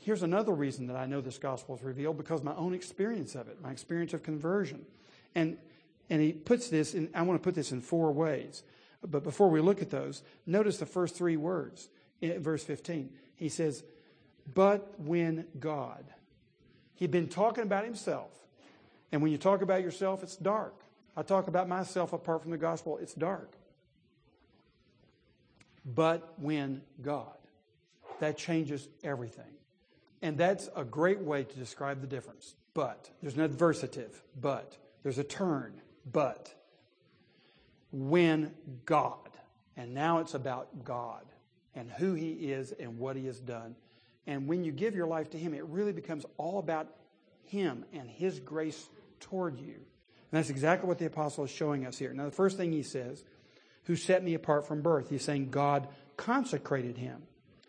[0.00, 3.48] here's another reason that I know this gospel is revealed because my own experience of
[3.48, 4.84] it, my experience of conversion.
[5.34, 5.58] And,
[6.10, 8.62] and he puts this in, I want to put this in four ways.
[9.06, 11.88] But before we look at those, notice the first three words
[12.20, 13.10] in verse 15.
[13.36, 13.84] He says,
[14.54, 16.04] but when God.
[16.94, 18.32] He'd been talking about himself.
[19.12, 20.74] And when you talk about yourself, it's dark.
[21.16, 23.52] I talk about myself apart from the gospel, it's dark.
[25.84, 27.34] But when God.
[28.20, 29.44] That changes everything.
[30.22, 32.54] And that's a great way to describe the difference.
[32.74, 33.10] But.
[33.22, 34.10] There's an adversative.
[34.40, 34.76] But.
[35.02, 35.80] There's a turn.
[36.10, 36.52] But.
[37.92, 38.52] When
[38.84, 39.28] God.
[39.76, 41.24] And now it's about God
[41.74, 43.76] and who He is and what He has done.
[44.26, 46.88] And when you give your life to Him, it really becomes all about
[47.44, 48.88] Him and His grace
[49.20, 49.74] toward you.
[50.30, 52.12] And that's exactly what the apostle is showing us here.
[52.12, 53.24] Now, the first thing he says,
[53.84, 55.08] who set me apart from birth?
[55.08, 57.22] He's saying God consecrated him,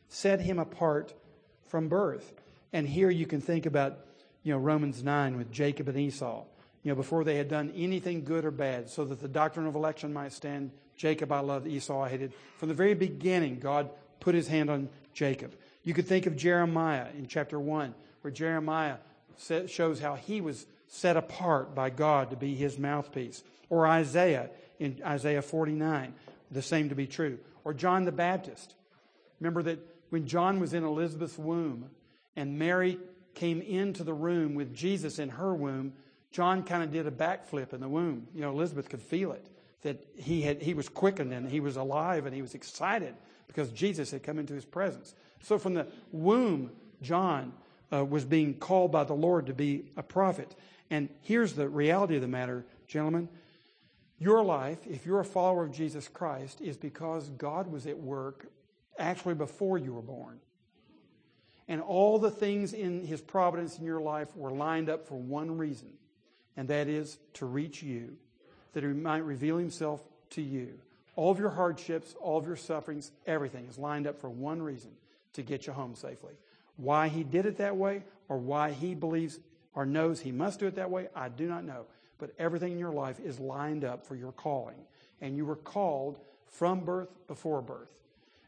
[0.10, 1.14] set him apart
[1.70, 2.34] from birth.
[2.74, 4.00] And here you can think about,
[4.44, 6.44] you know, Romans 9 with Jacob and Esau.
[6.84, 9.76] You know, before they had done anything good or bad, so that the doctrine of
[9.76, 12.34] election might stand, Jacob I loved, Esau I hated.
[12.58, 13.90] From the very beginning, God
[14.20, 15.56] put his hand on Jacob.
[15.84, 18.98] You could think of Jeremiah in chapter 1, where Jeremiah
[19.68, 23.44] shows how he was set apart by God to be his mouthpiece.
[23.70, 26.14] Or Isaiah in Isaiah 49,
[26.52, 27.40] the same to be true.
[27.64, 28.74] Or John the Baptist.
[29.40, 31.90] Remember that when John was in Elizabeth's womb
[32.36, 32.98] and Mary
[33.36, 35.94] came into the room with Jesus in her womb,
[36.32, 38.28] John kind of did a backflip in the womb.
[38.36, 39.46] You know, Elizabeth could feel it
[39.82, 43.16] that he had he was quickened and he was alive and he was excited
[43.48, 45.16] because Jesus had come into his presence.
[45.42, 47.54] So from the womb, John
[47.92, 50.54] uh, was being called by the Lord to be a prophet.
[50.90, 53.30] And here's the reality of the matter, gentlemen.
[54.20, 58.48] Your life, if you're a follower of Jesus Christ, is because God was at work
[58.98, 60.40] actually before you were born.
[61.70, 65.58] And all the things in His providence in your life were lined up for one
[65.58, 65.90] reason,
[66.60, 68.18] and that is to reach you,
[68.74, 70.74] that He might reveal Himself to you.
[71.16, 74.92] All of your hardships, all of your sufferings, everything is lined up for one reason
[75.34, 76.34] to get you home safely.
[76.76, 79.40] Why He did it that way, or why He believes
[79.74, 81.86] or knows he must do it that way, I do not know.
[82.18, 84.76] But everything in your life is lined up for your calling.
[85.22, 87.90] And you were called from birth before birth.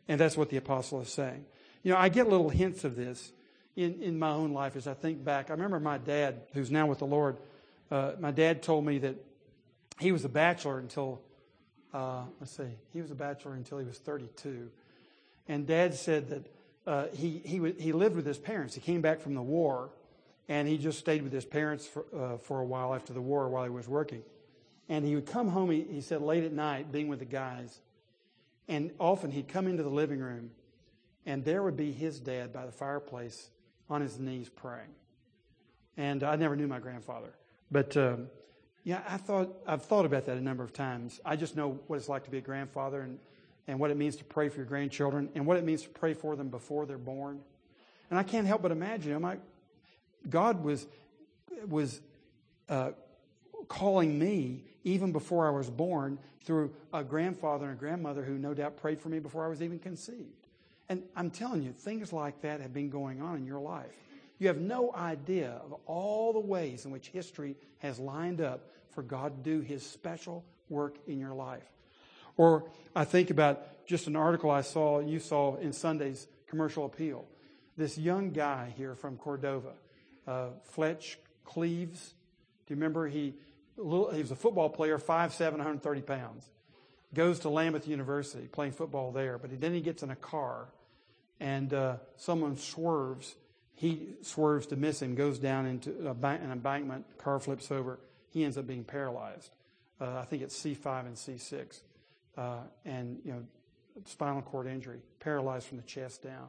[0.08, 1.46] And that's what the apostle is saying.
[1.84, 3.32] You know, I get little hints of this
[3.76, 5.50] in, in my own life as I think back.
[5.50, 7.38] I remember my dad, who's now with the Lord,
[7.92, 9.16] uh, my dad told me that
[10.00, 11.22] he was a bachelor until,
[11.94, 14.70] uh, let's see, he was a bachelor until he was 32.
[15.48, 16.54] And dad said that
[16.88, 18.74] uh, he, he, he lived with his parents.
[18.74, 19.90] He came back from the war
[20.48, 23.48] and he just stayed with his parents for, uh, for a while after the war
[23.50, 24.24] while he was working.
[24.90, 27.80] And he would come home, he, he said, late at night, being with the guys.
[28.68, 30.52] And often he'd come into the living room,
[31.26, 33.50] and there would be his dad by the fireplace
[33.90, 34.96] on his knees praying.
[35.98, 37.34] And I never knew my grandfather.
[37.72, 38.28] But um,
[38.84, 41.20] yeah, I thought, I've thought about that a number of times.
[41.24, 43.20] I just know what it's like to be a grandfather and,
[43.68, 46.14] and what it means to pray for your grandchildren and what it means to pray
[46.14, 47.40] for them before they're born.
[48.10, 49.40] And I can't help but imagine, I'm like,
[50.30, 50.86] God was,
[51.68, 52.02] was
[52.68, 52.92] uh,
[53.68, 58.54] calling me even before I was born through a grandfather and a grandmother who no
[58.54, 60.48] doubt prayed for me before I was even conceived.
[60.90, 63.94] And I'm telling you, things like that have been going on in your life.
[64.42, 69.04] You have no idea of all the ways in which history has lined up for
[69.04, 71.62] God to do his special work in your life.
[72.38, 72.64] Or
[72.96, 77.28] I think about just an article I saw, you saw in Sunday's commercial appeal.
[77.78, 79.74] This young guy here from Cordova
[80.26, 82.16] uh, Fletch Cleaves.
[82.66, 83.36] Do you remember he,
[83.76, 86.50] he was a football player, 5'7", 130 pounds.
[87.14, 90.70] Goes to Lambuth University, playing football there, but then he gets in a car,
[91.40, 93.36] and uh, someone swerves.
[93.74, 98.00] He swerves to miss him, goes down into an embankment, car flips over.
[98.30, 99.52] He ends up being paralyzed.
[100.00, 101.82] Uh, I think it's C5 and C6,
[102.38, 103.44] uh, and you know,
[104.06, 106.48] spinal cord injury, paralyzed from the chest down.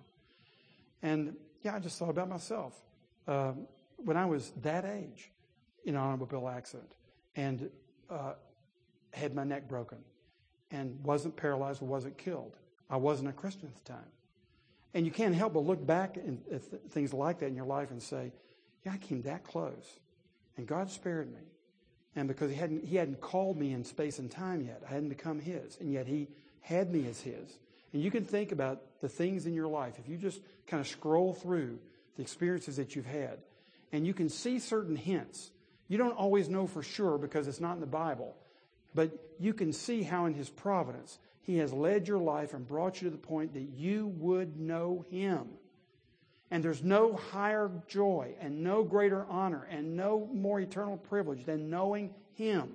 [1.03, 2.75] And yeah, I just thought about myself
[3.27, 3.67] um,
[3.97, 5.31] when I was that age
[5.85, 6.93] in an automobile accident
[7.37, 7.71] and
[8.11, 8.35] uh,
[9.13, 9.99] had my neck broken
[10.71, 12.57] and wasn't paralyzed, or wasn't killed.
[12.89, 14.11] I wasn't a Christian at the time.
[14.95, 17.67] And you can't help but look back at uh, th- things like that in your
[17.67, 18.33] life and say,
[18.85, 19.99] yeah, I came that close.
[20.57, 21.41] And God spared me.
[22.15, 25.09] And because he hadn't, he hadn't called me in space and time yet, I hadn't
[25.09, 25.79] become his.
[25.81, 26.29] And yet he
[26.61, 27.59] had me as his.
[27.93, 29.95] And you can think about the things in your life.
[29.99, 31.79] If you just kind of scroll through
[32.17, 33.39] the experiences that you've had.
[33.93, 35.51] And you can see certain hints.
[35.89, 38.35] You don't always know for sure because it's not in the Bible,
[38.95, 43.01] but you can see how in His providence He has led your life and brought
[43.01, 45.49] you to the point that you would know Him
[46.51, 51.71] And there's no higher joy and no greater honor and no more eternal privilege than
[51.71, 52.75] knowing Him.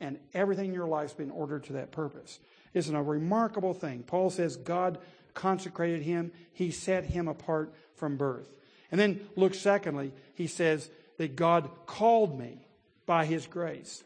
[0.00, 2.38] And everything in your life's been ordered to that purpose.
[2.72, 4.04] It's a remarkable thing.
[4.04, 4.98] Paul says God
[5.34, 8.48] consecrated him, He set him apart from birth.
[8.92, 10.88] And then look, secondly, he says
[11.18, 12.66] that God called me
[13.06, 14.04] by His grace.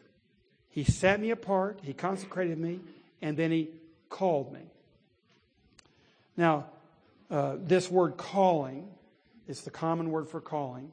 [0.69, 2.79] He set me apart, He consecrated me,
[3.21, 3.69] and then He
[4.11, 4.61] called me.
[6.37, 6.67] Now,
[7.31, 8.87] uh, this word calling
[9.47, 10.91] is the common word for calling,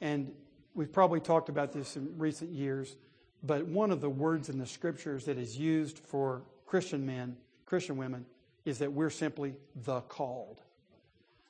[0.00, 0.32] and
[0.74, 2.96] we've probably talked about this in recent years,
[3.42, 7.98] but one of the words in the scriptures that is used for Christian men, Christian
[7.98, 8.24] women,
[8.64, 9.54] is that we're simply
[9.84, 10.62] the called.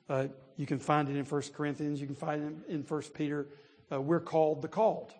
[0.08, 3.46] Uh, you can find it in 1 Corinthians, you can find it in 1 Peter.
[3.92, 5.12] Uh, we're called the called.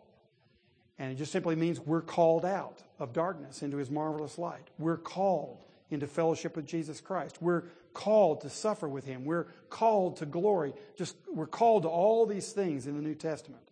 [0.99, 4.69] And it just simply means we're called out of darkness into his marvelous light.
[4.79, 7.41] We're called into fellowship with Jesus Christ.
[7.41, 9.25] We're called to suffer with him.
[9.25, 10.73] We're called to glory.
[10.97, 13.63] Just we're called to all these things in the New Testament.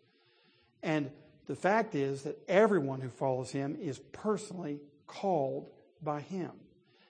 [0.83, 1.11] And
[1.47, 5.71] the fact is that everyone who follows him is personally called
[6.03, 6.51] by him.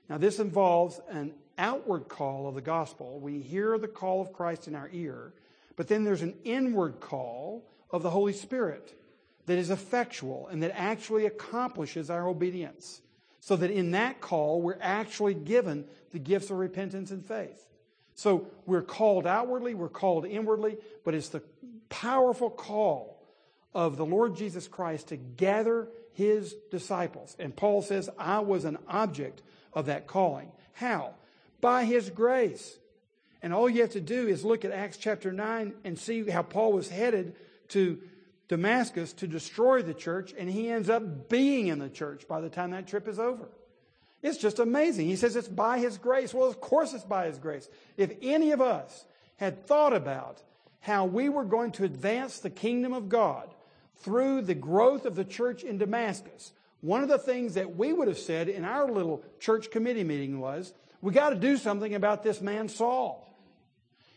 [0.09, 3.19] Now this involves an outward call of the gospel.
[3.21, 5.33] We hear the call of Christ in our ear,
[5.77, 8.95] but then there's an inward call of the Holy Spirit
[9.47, 13.01] that is effectual and that actually accomplishes our obedience.
[13.41, 17.64] So that in that call, we're actually given the gifts of repentance and faith.
[18.14, 21.43] So we're called outwardly, we're called inwardly, but it's the
[21.89, 23.22] powerful call
[23.74, 27.36] of the Lord Jesus Christ to gather his disciples.
[27.39, 29.41] And Paul says, I was an object
[29.72, 30.51] of that calling.
[30.72, 31.14] How?
[31.61, 32.76] By his grace.
[33.41, 36.43] And all you have to do is look at Acts chapter 9 and see how
[36.43, 37.36] Paul was headed
[37.68, 38.01] to
[38.49, 42.49] Damascus to destroy the church, and he ends up being in the church by the
[42.49, 43.49] time that trip is over.
[44.23, 45.07] It's just amazing.
[45.07, 46.35] He says it's by his grace.
[46.35, 47.69] Well, of course it's by his grace.
[47.97, 49.05] If any of us
[49.37, 50.43] had thought about
[50.81, 53.55] how we were going to advance the kingdom of God
[53.97, 58.09] through the growth of the church in Damascus, one of the things that we would
[58.09, 62.23] have said in our little church committee meeting was, we got to do something about
[62.23, 63.25] this man Saul.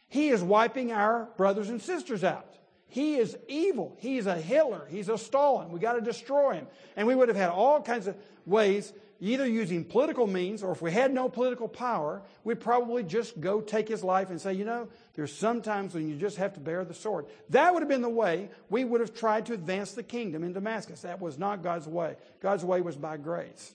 [0.08, 2.51] He is wiping our brothers and sisters out.
[2.92, 3.96] He is evil.
[4.00, 4.86] He's a Hitler.
[4.89, 5.72] He's a Stalin.
[5.72, 6.68] We got to destroy him.
[6.98, 10.82] And we would have had all kinds of ways, either using political means, or if
[10.82, 14.66] we had no political power, we'd probably just go take his life and say, you
[14.66, 17.28] know, there's sometimes when you just have to bear the sword.
[17.52, 20.52] That would have been the way we would have tried to advance the kingdom in
[20.52, 21.04] Damascus.
[21.04, 22.18] That was not God's way.
[22.42, 23.74] God's way was by grace.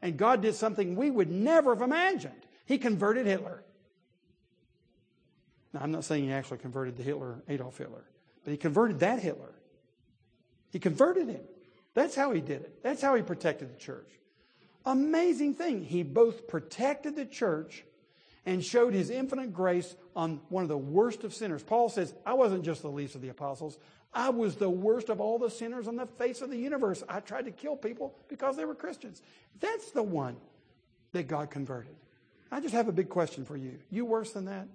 [0.00, 2.46] And God did something we would never have imagined.
[2.64, 3.62] He converted Hitler.
[5.74, 8.04] Now, I'm not saying he actually converted the Hitler, Adolf Hitler.
[8.44, 9.54] But he converted that Hitler.
[10.70, 11.40] He converted him.
[11.94, 12.82] That's how he did it.
[12.82, 14.08] That's how he protected the church.
[14.84, 15.84] Amazing thing.
[15.84, 17.84] He both protected the church
[18.44, 21.62] and showed his infinite grace on one of the worst of sinners.
[21.62, 23.78] Paul says, I wasn't just the least of the apostles.
[24.12, 27.02] I was the worst of all the sinners on the face of the universe.
[27.08, 29.22] I tried to kill people because they were Christians.
[29.60, 30.36] That's the one
[31.12, 31.94] that God converted.
[32.52, 33.78] I just have a big question for you.
[33.90, 34.68] You worse than that?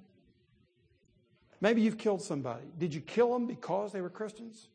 [1.62, 2.66] Maybe you've killed somebody.
[2.78, 4.70] Did you kill them because they were Christians?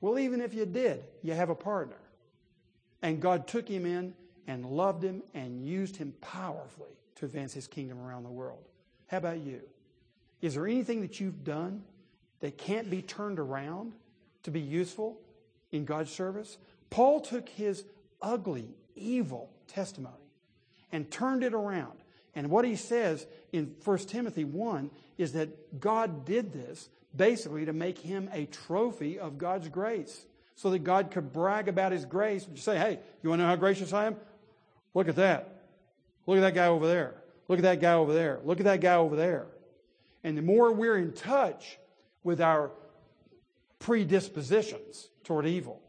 [0.00, 1.96] Well, even if you did, you have a partner.
[3.02, 4.14] And God took him in
[4.46, 8.64] and loved him and used him powerfully to advance his kingdom around the world.
[9.06, 9.60] How about you?
[10.42, 11.82] Is there anything that you've done
[12.40, 13.92] that can't be turned around
[14.42, 15.18] to be useful
[15.72, 16.58] in God's service?
[16.90, 17.84] Paul took his
[18.20, 20.14] ugly, evil testimony
[20.92, 21.98] and turned it around.
[22.36, 27.72] And what he says in 1 Timothy 1 is that God did this basically to
[27.72, 30.24] make him a trophy of God's grace.
[30.54, 33.48] So that God could brag about his grace and say, hey, you want to know
[33.50, 34.16] how gracious I am?
[34.94, 35.62] Look at that.
[36.26, 37.14] Look at that guy over there.
[37.48, 38.40] Look at that guy over there.
[38.42, 39.46] Look at that guy over there.
[40.24, 41.78] And the more we're in touch
[42.24, 42.70] with our
[43.80, 45.82] predispositions toward evil,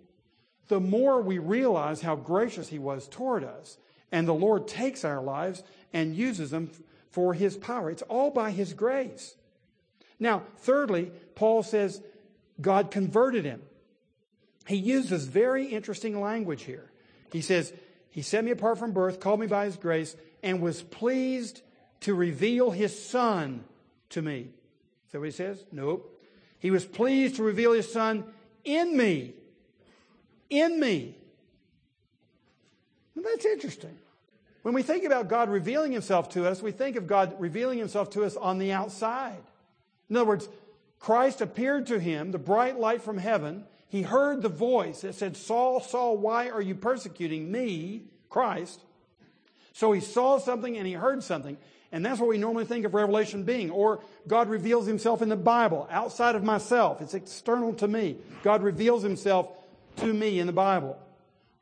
[0.67, 3.77] the more we realize how gracious he was toward us.
[4.11, 5.63] And the Lord takes our lives
[5.93, 6.69] and uses them
[7.11, 7.89] for his power.
[7.89, 9.35] It's all by his grace.
[10.19, 12.01] Now, thirdly, Paul says
[12.59, 13.61] God converted him.
[14.67, 16.91] He uses very interesting language here.
[17.31, 17.73] He says,
[18.09, 21.61] He set me apart from birth, called me by His grace, and was pleased
[22.01, 23.63] to reveal His Son
[24.09, 24.49] to me.
[25.05, 25.63] Is that what He says?
[25.71, 26.13] Nope.
[26.59, 28.25] He was pleased to reveal His Son
[28.65, 29.33] in me.
[30.49, 31.15] In me.
[33.15, 33.97] Well, that's interesting.
[34.68, 38.09] When we think about God revealing himself to us, we think of God revealing himself
[38.09, 39.41] to us on the outside.
[40.09, 40.49] In other words,
[40.99, 43.63] Christ appeared to him, the bright light from heaven.
[43.88, 48.82] He heard the voice that said, Saul, Saul, why are you persecuting me, Christ?
[49.72, 51.55] So he saw something and he heard something.
[51.93, 53.72] And that's what we normally think of revelation being.
[53.72, 56.99] Or God reveals himself in the Bible outside of myself.
[57.01, 58.18] It's external to me.
[58.43, 59.47] God reveals himself
[59.95, 60.99] to me in the Bible.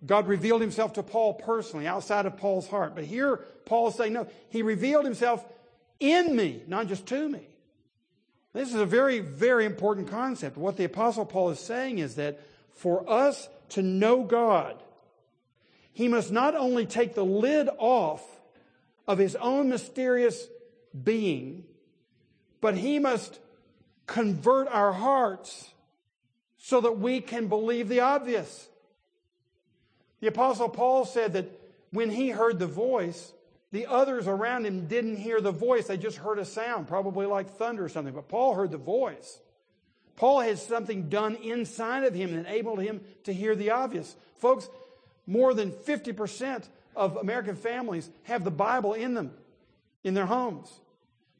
[0.04, 2.96] God revealed himself to Paul personally, outside of Paul's heart.
[2.96, 5.46] But here, Paul is saying, no, he revealed himself
[6.00, 7.48] in me, not just to me.
[8.54, 10.58] This is a very, very important concept.
[10.58, 12.40] What the Apostle Paul is saying is that
[12.74, 14.82] for us to know God,
[15.92, 18.24] he must not only take the lid off
[19.08, 20.48] of his own mysterious
[21.04, 21.64] being,
[22.62, 23.40] but he must
[24.08, 25.72] convert our hearts
[26.58, 28.68] so that we can believe the obvious.
[30.20, 31.50] The Apostle Paul said that
[31.92, 33.32] when he heard the voice,
[33.72, 35.88] the others around him didn't hear the voice.
[35.88, 38.14] They just heard a sound, probably like thunder or something.
[38.14, 39.40] But Paul heard the voice.
[40.16, 44.16] Paul had something done inside of him that enabled him to hear the obvious.
[44.38, 44.70] Folks,
[45.28, 49.32] more than 50% of American families have the Bible in them,
[50.04, 50.72] in their homes.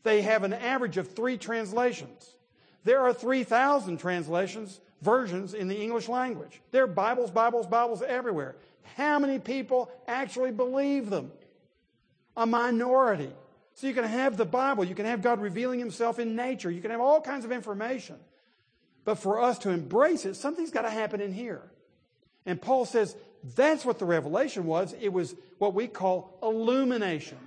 [0.04, 2.36] They have an average of three translations.
[2.84, 6.62] There are 3,000 translations, versions in the English language.
[6.72, 8.56] There are Bibles, Bibles, Bibles everywhere.
[8.96, 11.32] How many people actually believe them?
[12.36, 13.32] A minority.
[13.76, 16.82] So you can have the Bible, you can have God revealing Himself in nature, you
[16.82, 18.16] can have all kinds of information.
[19.04, 21.62] But for us to embrace it, something's got to happen in here.
[22.46, 23.16] And Paul says
[23.56, 24.96] that's what the revelation was.
[25.00, 27.38] It was what we call illumination.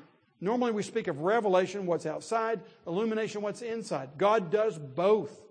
[0.41, 4.11] Normally we speak of revelation, what's outside, illumination, what's inside.
[4.17, 5.48] God does both.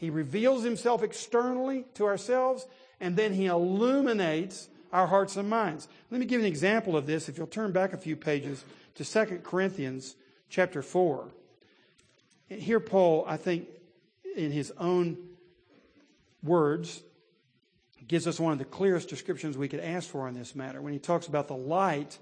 [0.00, 2.66] He reveals himself externally to ourselves,
[3.00, 5.88] and then he illuminates our hearts and minds.
[6.10, 7.28] Let me give an example of this.
[7.28, 10.16] If you'll turn back a few pages to 2 Corinthians
[10.48, 11.28] chapter 4.
[12.48, 13.68] Here, Paul, I think,
[14.34, 15.18] in his own
[16.42, 17.02] words,
[18.08, 20.94] gives us one of the clearest descriptions we could ask for on this matter when
[20.94, 22.16] he talks about the light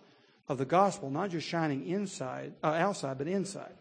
[0.48, 3.72] of the gospel not just shining inside, uh, outside, but inside.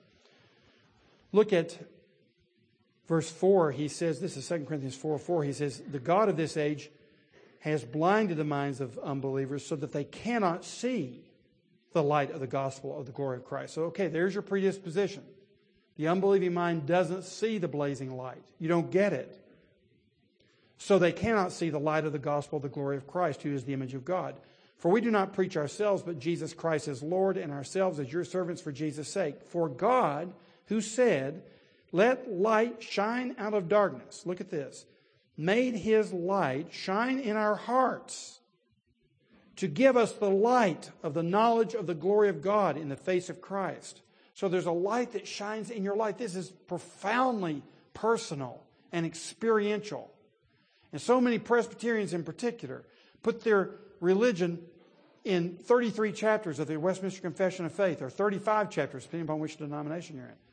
[1.32, 1.80] Look at
[3.08, 3.72] verse 4.
[3.72, 5.44] He says, this is 2 Corinthians 4 4.
[5.44, 6.90] He says, The God of this age
[7.60, 11.24] has blinded the minds of unbelievers so that they cannot see
[11.94, 13.74] the light of the gospel of the glory of Christ.
[13.74, 15.24] So, okay, there's your predisposition.
[15.98, 18.44] The unbelieving mind doesn't see the blazing light.
[18.60, 19.36] You don't get it.
[20.78, 23.54] So they cannot see the light of the gospel of the glory of Christ, who
[23.54, 24.36] is the image of God.
[24.78, 28.24] For we do not preach ourselves, but Jesus Christ as Lord, and ourselves as your
[28.24, 29.42] servants for Jesus' sake.
[29.48, 30.32] For God,
[30.68, 31.42] who said,
[31.98, 34.22] Let light shine out of darkness.
[34.24, 34.86] Look at this
[35.36, 38.40] made his light shine in our hearts
[39.56, 42.96] to give us the light of the knowledge of the glory of God in the
[42.96, 44.02] face of Christ.
[44.36, 46.20] So there's a light that shines in your life.
[46.20, 47.64] This is profoundly
[47.96, 50.12] personal and experiential.
[50.92, 52.84] And so many Presbyterians in particular
[53.24, 53.72] put their
[54.02, 54.60] religion
[55.24, 59.58] in 33 chapters of the Westminster Confession of Faith, or 35 chapters, depending upon which
[59.58, 60.47] denomination you're in.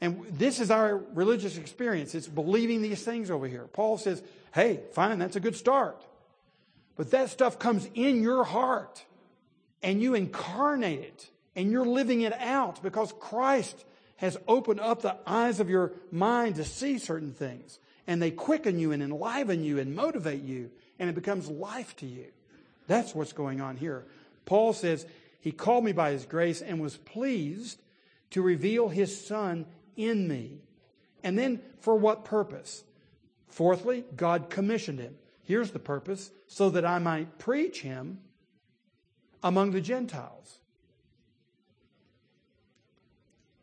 [0.00, 2.14] And this is our religious experience.
[2.14, 3.66] It's believing these things over here.
[3.72, 4.22] Paul says,
[4.54, 6.02] hey, fine, that's a good start.
[6.96, 9.04] But that stuff comes in your heart
[9.82, 13.84] and you incarnate it and you're living it out because Christ
[14.16, 17.78] has opened up the eyes of your mind to see certain things.
[18.06, 22.06] And they quicken you and enliven you and motivate you and it becomes life to
[22.06, 22.26] you.
[22.86, 24.04] That's what's going on here.
[24.44, 25.06] Paul says,
[25.40, 27.80] He called me by His grace and was pleased
[28.30, 29.66] to reveal His Son
[29.96, 30.60] in me.
[31.22, 32.84] And then for what purpose?
[33.48, 35.16] Fourthly, God commissioned him.
[35.44, 38.18] Here's the purpose so that I might preach him
[39.42, 40.58] among the Gentiles.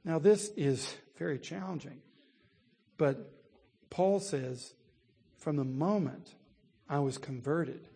[0.05, 2.01] Now, this is very challenging,
[2.97, 3.31] but
[3.89, 4.73] Paul says,
[5.37, 6.35] from the moment
[6.89, 7.87] I was converted,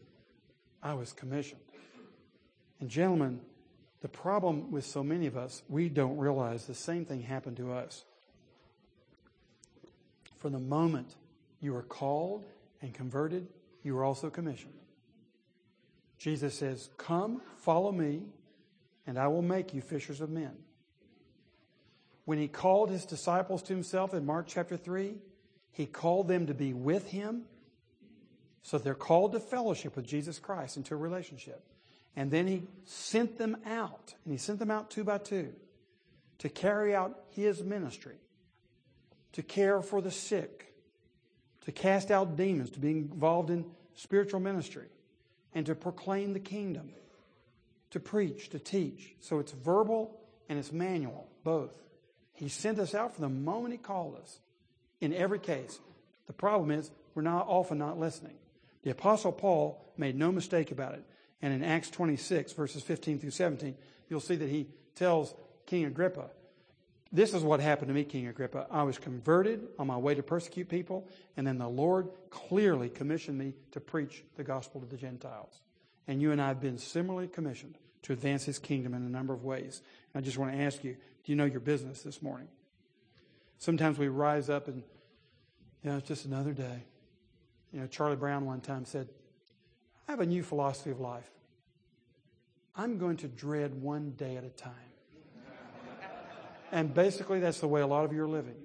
[0.81, 1.61] I was commissioned.
[2.79, 3.41] And, gentlemen,
[4.01, 7.73] the problem with so many of us, we don't realize the same thing happened to
[7.73, 8.05] us.
[10.37, 11.15] From the moment
[11.59, 12.45] you are called
[12.81, 13.47] and converted,
[13.83, 14.73] you are also commissioned.
[16.17, 18.23] Jesus says, Come, follow me,
[19.05, 20.53] and I will make you fishers of men.
[22.25, 25.15] When he called his disciples to himself in Mark chapter 3,
[25.71, 27.43] he called them to be with him.
[28.63, 31.63] So they're called to fellowship with Jesus Christ into a relationship.
[32.15, 35.53] And then he sent them out, and he sent them out two by two
[36.39, 38.17] to carry out his ministry
[39.33, 40.73] to care for the sick,
[41.65, 43.65] to cast out demons, to be involved in
[43.95, 44.87] spiritual ministry,
[45.53, 46.89] and to proclaim the kingdom,
[47.91, 49.15] to preach, to teach.
[49.19, 50.19] So it's verbal
[50.49, 51.75] and it's manual, both.
[52.33, 54.39] He sent us out from the moment He called us
[55.01, 55.79] in every case.
[56.27, 58.35] The problem is we're not often not listening.
[58.83, 61.03] The Apostle Paul made no mistake about it.
[61.41, 63.75] And in Acts 26, verses 15 through 17,
[64.09, 65.33] you'll see that he tells
[65.65, 66.29] King Agrippa,
[67.11, 68.67] this is what happened to me, King Agrippa.
[68.69, 73.37] I was converted on my way to persecute people, and then the Lord clearly commissioned
[73.37, 75.61] me to preach the gospel to the Gentiles.
[76.07, 79.33] And you and I have been similarly commissioned to advance his kingdom in a number
[79.33, 79.81] of ways.
[80.15, 82.47] I just want to ask you, do you know your business this morning?
[83.59, 84.83] Sometimes we rise up and,
[85.83, 86.83] you know, it's just another day.
[87.73, 89.09] You know, Charlie Brown one time said,
[90.07, 91.29] I have a new philosophy of life.
[92.75, 94.73] I'm going to dread one day at a time.
[96.71, 98.55] And basically, that's the way a lot of you are living.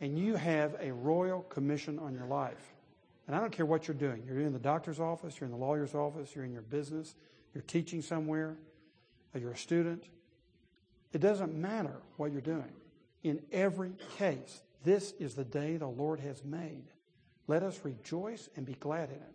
[0.00, 2.74] And you have a royal commission on your life.
[3.26, 4.24] And I don't care what you're doing.
[4.26, 7.14] You're in the doctor's office, you're in the lawyer's office, you're in your business,
[7.54, 8.56] you're teaching somewhere,
[9.38, 10.04] you're a student.
[11.12, 12.72] It doesn't matter what you're doing.
[13.22, 16.84] In every case, this is the day the Lord has made.
[17.46, 19.34] Let us rejoice and be glad in it.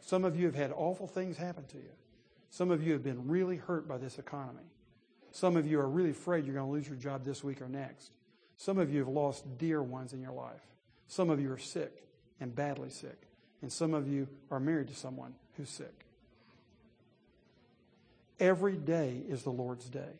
[0.00, 1.90] Some of you have had awful things happen to you.
[2.50, 4.71] Some of you have been really hurt by this economy.
[5.32, 7.68] Some of you are really afraid you're going to lose your job this week or
[7.68, 8.12] next.
[8.58, 10.60] Some of you have lost dear ones in your life.
[11.08, 12.04] Some of you are sick
[12.38, 13.18] and badly sick.
[13.62, 16.04] And some of you are married to someone who's sick.
[18.38, 20.12] Every day is the Lord's day.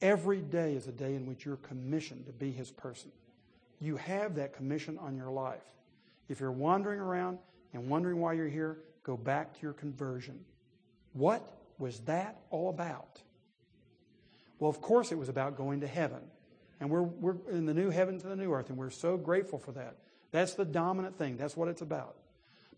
[0.00, 3.10] Every day is a day in which you're commissioned to be His person.
[3.80, 5.64] You have that commission on your life.
[6.28, 7.38] If you're wandering around
[7.72, 10.44] and wondering why you're here, go back to your conversion.
[11.12, 11.42] What
[11.78, 13.20] was that all about?
[14.58, 16.20] Well, of course, it was about going to heaven.
[16.80, 19.58] And we're, we're in the new heavens and the new earth, and we're so grateful
[19.58, 19.96] for that.
[20.30, 21.36] That's the dominant thing.
[21.36, 22.16] That's what it's about.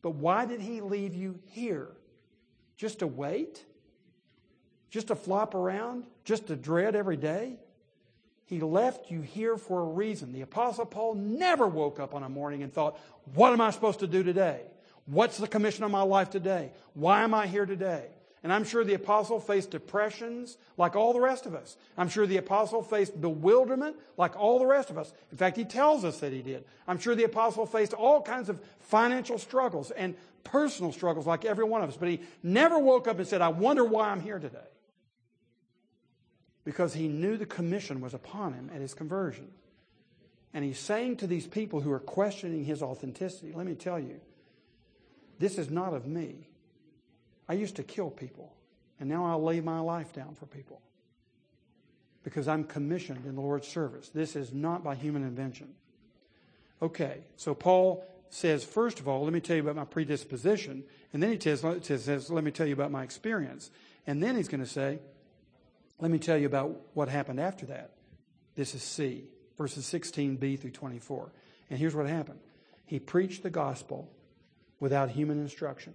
[0.03, 1.89] But why did he leave you here?
[2.76, 3.64] Just to wait?
[4.91, 6.05] Just to flop around?
[6.24, 7.59] Just to dread every day?
[8.47, 10.33] He left you here for a reason.
[10.33, 12.99] The Apostle Paul never woke up on a morning and thought,
[13.35, 14.62] What am I supposed to do today?
[15.05, 16.72] What's the commission of my life today?
[16.95, 18.07] Why am I here today?
[18.43, 21.76] And I'm sure the apostle faced depressions like all the rest of us.
[21.97, 25.12] I'm sure the apostle faced bewilderment like all the rest of us.
[25.32, 26.64] In fact, he tells us that he did.
[26.86, 30.14] I'm sure the apostle faced all kinds of financial struggles and
[30.45, 31.97] personal struggles like every one of us.
[31.97, 34.59] But he never woke up and said, I wonder why I'm here today.
[36.64, 39.49] Because he knew the commission was upon him at his conversion.
[40.55, 44.20] And he's saying to these people who are questioning his authenticity, let me tell you,
[45.39, 46.49] this is not of me.
[47.49, 48.55] I used to kill people,
[49.01, 50.82] and now I'll lay my life down for people
[52.22, 54.11] because I'm commissioned in the Lord's service.
[54.11, 55.68] This is not by human invention.
[56.82, 60.84] Okay, so Paul says, first of all, let me tell you about my predisposition.
[61.12, 63.70] And then he says, says let me tell you about my experience.
[64.07, 64.99] And then he's going to say,
[65.99, 67.92] let me tell you about what happened after that.
[68.55, 69.24] This is C,
[69.57, 71.32] verses 16b through 24.
[71.70, 72.40] And here's what happened
[72.86, 74.11] He preached the gospel
[74.80, 75.94] without human instruction.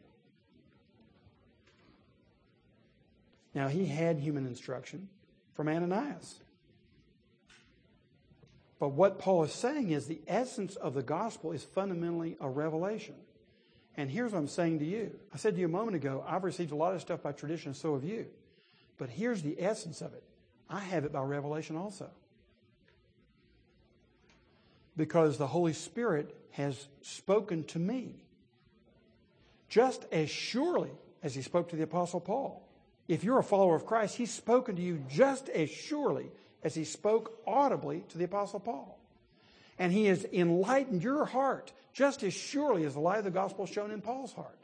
[3.54, 5.10] Now, he had human instruction
[5.54, 6.40] from Ananias.
[8.80, 13.16] But what Paul is saying is the essence of the gospel is fundamentally a revelation.
[13.96, 15.12] And here's what I'm saying to you.
[15.34, 17.70] I said to you a moment ago, I've received a lot of stuff by tradition,
[17.70, 18.26] and so have you.
[18.98, 20.24] But here's the essence of it
[20.70, 22.10] I have it by revelation also.
[24.98, 28.24] Because the Holy Spirit has spoken to me
[29.70, 30.92] just as surely
[31.24, 32.63] as he spoke to the Apostle Paul
[33.08, 36.32] if you're a follower of Christ, he's spoken to you just as surely
[36.64, 39.00] as he spoke audibly to the Apostle Paul.
[39.78, 43.66] And he has enlightened your heart just as surely as the light of the gospel
[43.66, 44.58] shone in Paul's heart.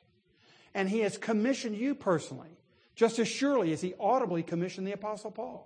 [0.74, 2.50] And he has commissioned you personally
[2.96, 5.66] just as surely as he audibly commissioned the Apostle Paul.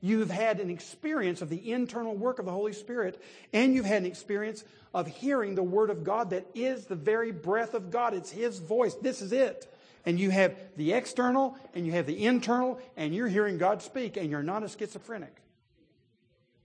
[0.00, 3.22] You've had an experience of the internal work of the Holy Spirit,
[3.52, 7.30] and you've had an experience of hearing the Word of God that is the very
[7.30, 8.14] breath of God.
[8.14, 8.94] It's His voice.
[8.94, 9.70] This is it
[10.06, 14.16] and you have the external and you have the internal, and you're hearing God speak,
[14.16, 15.42] and you're not a schizophrenic.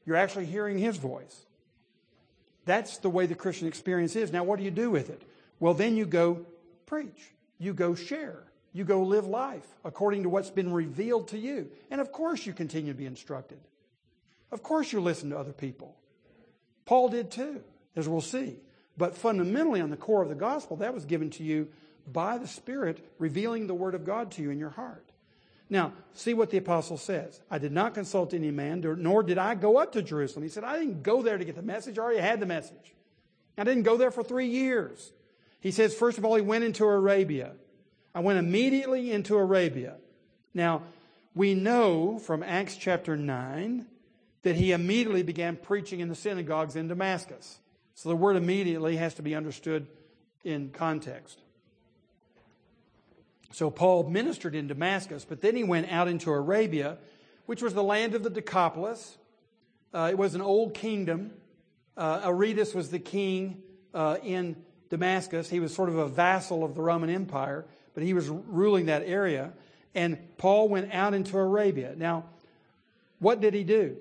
[0.05, 1.45] You're actually hearing His voice.
[2.65, 4.31] That's the way the Christian experience is.
[4.31, 5.23] Now, what do you do with it?
[5.59, 6.45] Well, then you go
[6.85, 11.69] preach, you go share, you go live life according to what's been revealed to you.
[11.89, 13.59] And of course, you continue to be instructed.
[14.51, 15.95] Of course, you listen to other people.
[16.85, 17.61] Paul did too,
[17.95, 18.57] as we'll see.
[18.97, 21.69] But fundamentally, on the core of the gospel, that was given to you
[22.07, 25.05] by the Spirit revealing the Word of God to you in your heart.
[25.69, 27.39] Now, see what the apostle says.
[27.49, 30.43] I did not consult any man, nor did I go up to Jerusalem.
[30.43, 31.97] He said, I didn't go there to get the message.
[31.97, 32.93] I already had the message.
[33.57, 35.13] I didn't go there for three years.
[35.61, 37.53] He says, first of all, he went into Arabia.
[38.13, 39.95] I went immediately into Arabia.
[40.53, 40.83] Now,
[41.33, 43.85] we know from Acts chapter 9
[44.43, 47.59] that he immediately began preaching in the synagogues in Damascus.
[47.95, 49.87] So the word immediately has to be understood
[50.43, 51.40] in context.
[53.51, 56.97] So Paul ministered in Damascus, but then he went out into Arabia,
[57.45, 59.17] which was the land of the Decapolis.
[59.93, 61.31] Uh, it was an old kingdom.
[61.97, 63.61] Uh, Aretas was the king
[63.93, 64.55] uh, in
[64.89, 65.49] Damascus.
[65.49, 69.03] He was sort of a vassal of the Roman Empire, but he was ruling that
[69.05, 69.51] area.
[69.93, 71.93] And Paul went out into Arabia.
[71.97, 72.25] Now,
[73.19, 73.97] what did he do?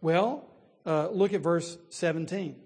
[0.00, 0.44] Well,
[0.84, 2.56] uh, look at verse 17.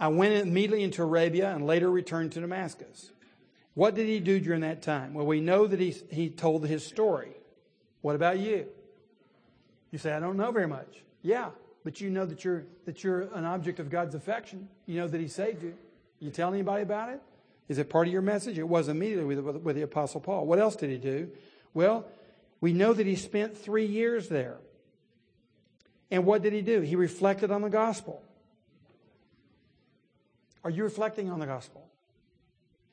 [0.00, 3.11] I went immediately into Arabia and later returned to Damascus.
[3.74, 5.14] What did he do during that time?
[5.14, 7.32] Well, we know that he, he told his story.
[8.02, 8.66] What about you?
[9.90, 11.02] You say, I don't know very much.
[11.22, 11.50] Yeah,
[11.84, 14.68] but you know that you're, that you're an object of God's affection.
[14.86, 15.74] You know that he saved you.
[16.20, 17.20] You tell anybody about it?
[17.68, 18.58] Is it part of your message?
[18.58, 20.46] It was immediately with, with, with the Apostle Paul.
[20.46, 21.30] What else did he do?
[21.72, 22.06] Well,
[22.60, 24.58] we know that he spent three years there.
[26.10, 26.82] And what did he do?
[26.82, 28.22] He reflected on the gospel.
[30.62, 31.88] Are you reflecting on the gospel?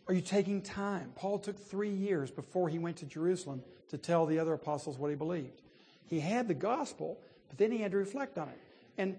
[0.10, 1.12] Are you taking time?
[1.14, 5.12] Paul took three years before he went to Jerusalem to tell the other apostles what
[5.12, 5.62] he believed.
[6.08, 8.60] He had the gospel, but then he had to reflect on it.
[8.98, 9.18] And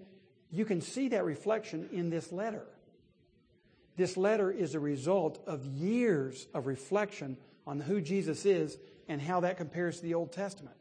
[0.51, 2.65] you can see that reflection in this letter.
[3.95, 8.77] This letter is a result of years of reflection on who Jesus is
[9.07, 10.75] and how that compares to the Old Testament.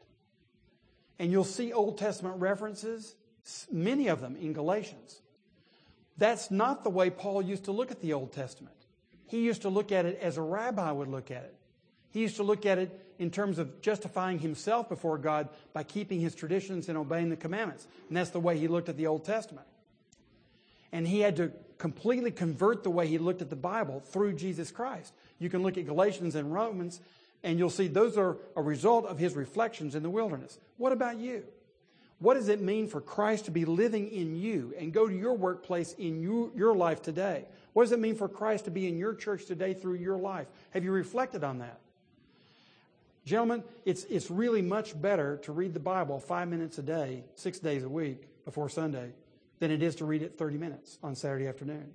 [1.21, 3.15] And you'll see Old Testament references,
[3.71, 5.23] many of them in Galatians.
[6.19, 8.75] That's not the way Paul used to look at the Old Testament.
[9.31, 11.55] He used to look at it as a rabbi would look at it.
[12.13, 16.21] He used to look at it in terms of justifying himself before God by keeping
[16.21, 17.87] his traditions and obeying the commandments.
[18.09, 19.67] And that's the way he looked at the Old Testament.
[20.91, 24.73] And he had to completely convert the way he looked at the Bible through Jesus
[24.73, 25.13] Christ.
[25.39, 27.01] You can look at Galatians and Romans
[27.45, 30.59] and you'll see those are a result of his reflections in the wilderness.
[30.77, 31.45] What about you?
[32.19, 35.33] What does it mean for Christ to be living in you and go to your
[35.33, 37.47] workplace in you, your life today?
[37.73, 40.47] What does it mean for Christ to be in your church today through your life?
[40.71, 41.79] Have you reflected on that?
[43.25, 47.59] Gentlemen, it's, it's really much better to read the Bible five minutes a day, six
[47.59, 49.13] days a week before Sunday,
[49.59, 51.93] than it is to read it 30 minutes on Saturday afternoon.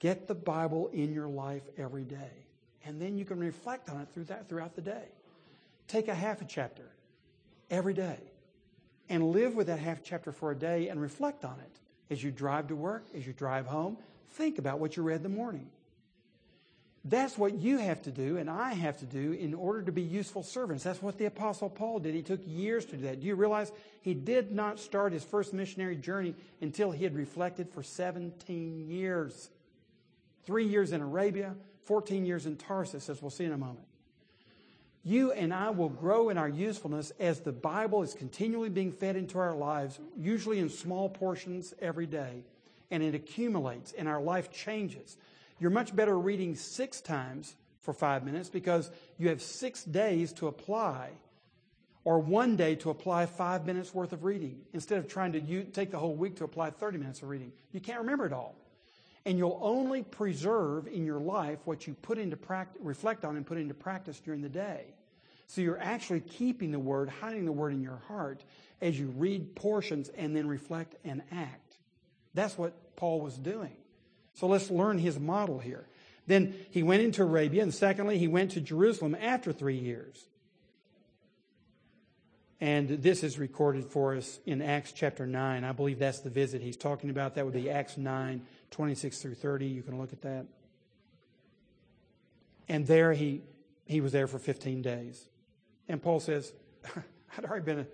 [0.00, 2.42] Get the Bible in your life every day
[2.84, 5.04] and then you can reflect on it through that throughout the day.
[5.88, 6.90] Take a half a chapter
[7.70, 8.18] every day
[9.08, 11.78] and live with that half chapter for a day and reflect on it
[12.10, 13.96] as you drive to work, as you drive home.
[14.32, 15.68] Think about what you read in the morning.
[17.04, 20.02] That's what you have to do and I have to do in order to be
[20.02, 20.84] useful servants.
[20.84, 22.14] That's what the Apostle Paul did.
[22.14, 23.20] He took years to do that.
[23.20, 23.72] Do you realize
[24.02, 29.50] he did not start his first missionary journey until he had reflected for 17 years?
[30.44, 33.86] Three years in Arabia, 14 years in Tarsus, as we'll see in a moment.
[35.04, 39.16] You and I will grow in our usefulness as the Bible is continually being fed
[39.16, 42.44] into our lives, usually in small portions every day,
[42.92, 45.16] and it accumulates and our life changes.
[45.58, 50.46] You're much better reading six times for five minutes because you have six days to
[50.46, 51.10] apply
[52.04, 55.90] or one day to apply five minutes worth of reading instead of trying to take
[55.90, 57.52] the whole week to apply 30 minutes of reading.
[57.72, 58.54] You can't remember it all.
[59.24, 63.46] And you'll only preserve in your life what you put into practice, reflect on and
[63.46, 64.94] put into practice during the day.
[65.46, 68.42] So you're actually keeping the word, hiding the word in your heart
[68.80, 71.76] as you read portions and then reflect and act.
[72.34, 73.76] That's what Paul was doing.
[74.34, 75.86] So let's learn his model here.
[76.26, 80.24] Then he went into Arabia, and secondly, he went to Jerusalem after three years.
[82.60, 85.64] And this is recorded for us in Acts chapter 9.
[85.64, 87.34] I believe that's the visit he's talking about.
[87.34, 88.40] That would be Acts 9,
[88.70, 89.66] 26 through 30.
[89.66, 90.46] You can look at that.
[92.68, 93.42] And there he,
[93.84, 95.28] he was there for 15 days.
[95.88, 96.52] And Paul says,
[97.36, 97.86] I'd already been,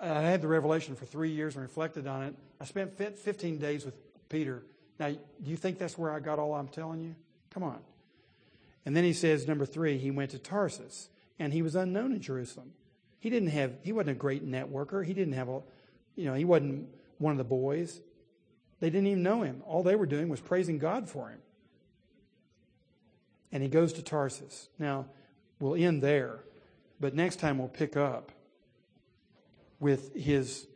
[0.00, 2.34] I had the revelation for three years and reflected on it.
[2.58, 3.94] I spent 15 days with
[4.28, 4.62] Peter.
[4.98, 5.18] Now, do
[5.50, 7.14] you think that's where I got all I'm telling you?
[7.50, 7.78] Come on.
[8.84, 11.08] And then he says, number three, he went to Tarsus,
[11.38, 12.72] and he was unknown in Jerusalem.
[13.20, 15.04] He didn't have, he wasn't a great networker.
[15.04, 15.60] He didn't have a,
[16.16, 18.00] you know, he wasn't one of the boys.
[18.80, 19.62] They didn't even know him.
[19.66, 21.40] All they were doing was praising God for him.
[23.50, 24.68] And he goes to Tarsus.
[24.78, 25.06] Now,
[25.58, 26.40] we'll end there,
[27.00, 28.30] but next time we'll pick up
[29.80, 30.66] with his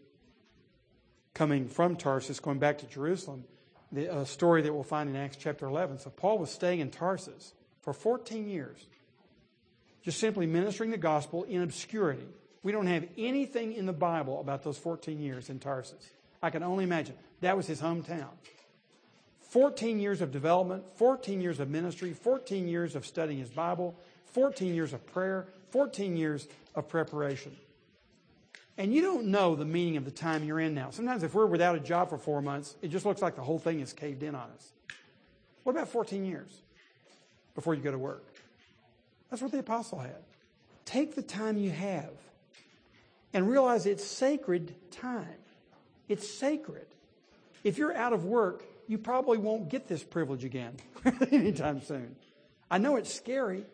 [1.34, 3.44] coming from Tarsus, going back to Jerusalem,
[3.90, 5.98] the uh, story that we'll find in Acts chapter 11.
[5.98, 8.86] So Paul was staying in Tarsus for 14 years,
[10.02, 12.26] just simply ministering the gospel in obscurity.
[12.62, 16.08] We don't have anything in the Bible about those 14 years in Tarsus.
[16.42, 17.14] I can only imagine.
[17.40, 18.30] That was his hometown.
[19.50, 23.94] 14 years of development, 14 years of ministry, 14 years of studying his Bible,
[24.32, 27.54] 14 years of prayer, 14 years of preparation.
[28.78, 30.90] And you don't know the meaning of the time you're in now.
[30.90, 33.58] Sometimes if we're without a job for four months, it just looks like the whole
[33.58, 34.72] thing is caved in on us.
[35.64, 36.62] What about 14 years
[37.54, 38.24] before you go to work?
[39.30, 40.22] That's what the apostle had.
[40.84, 42.12] Take the time you have
[43.32, 45.26] and realize it's sacred time.
[46.08, 46.86] It's sacred.
[47.64, 50.76] If you're out of work, you probably won't get this privilege again
[51.30, 52.16] anytime soon.
[52.70, 53.64] I know it's scary.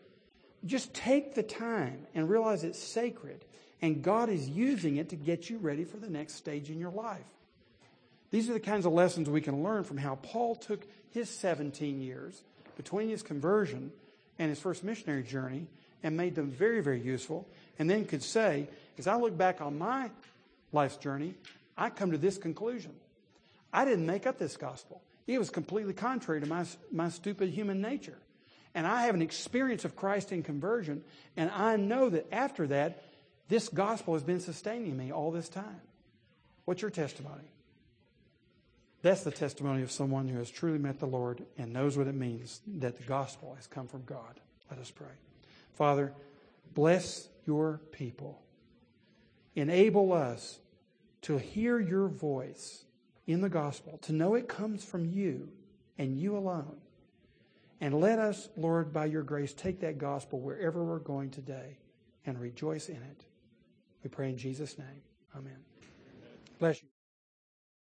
[0.64, 3.44] Just take the time and realize it's sacred,
[3.80, 6.90] and God is using it to get you ready for the next stage in your
[6.90, 7.26] life.
[8.30, 12.00] These are the kinds of lessons we can learn from how Paul took his 17
[12.00, 12.42] years
[12.76, 13.92] between his conversion
[14.38, 15.66] and his first missionary journey
[16.02, 17.46] and made them very, very useful,
[17.78, 18.68] and then could say,
[18.98, 20.10] as I look back on my
[20.72, 21.34] life's journey,
[21.76, 22.92] I come to this conclusion.
[23.72, 25.00] I didn't make up this gospel.
[25.26, 28.16] It was completely contrary to my, my stupid human nature.
[28.74, 31.02] And I have an experience of Christ in conversion,
[31.36, 33.02] and I know that after that,
[33.48, 35.80] this gospel has been sustaining me all this time.
[36.64, 37.50] What's your testimony?
[39.02, 42.14] That's the testimony of someone who has truly met the Lord and knows what it
[42.14, 44.40] means that the gospel has come from God.
[44.70, 45.06] Let us pray.
[45.74, 46.12] Father,
[46.74, 48.42] bless your people.
[49.54, 50.58] Enable us
[51.22, 52.84] to hear your voice
[53.26, 55.48] in the gospel, to know it comes from you
[55.98, 56.76] and you alone.
[57.80, 61.76] And let us, Lord, by your grace, take that gospel wherever we're going today
[62.26, 63.24] and rejoice in it.
[64.08, 65.02] We pray in Jesus' name.
[65.36, 65.58] Amen.
[66.58, 66.87] Bless you.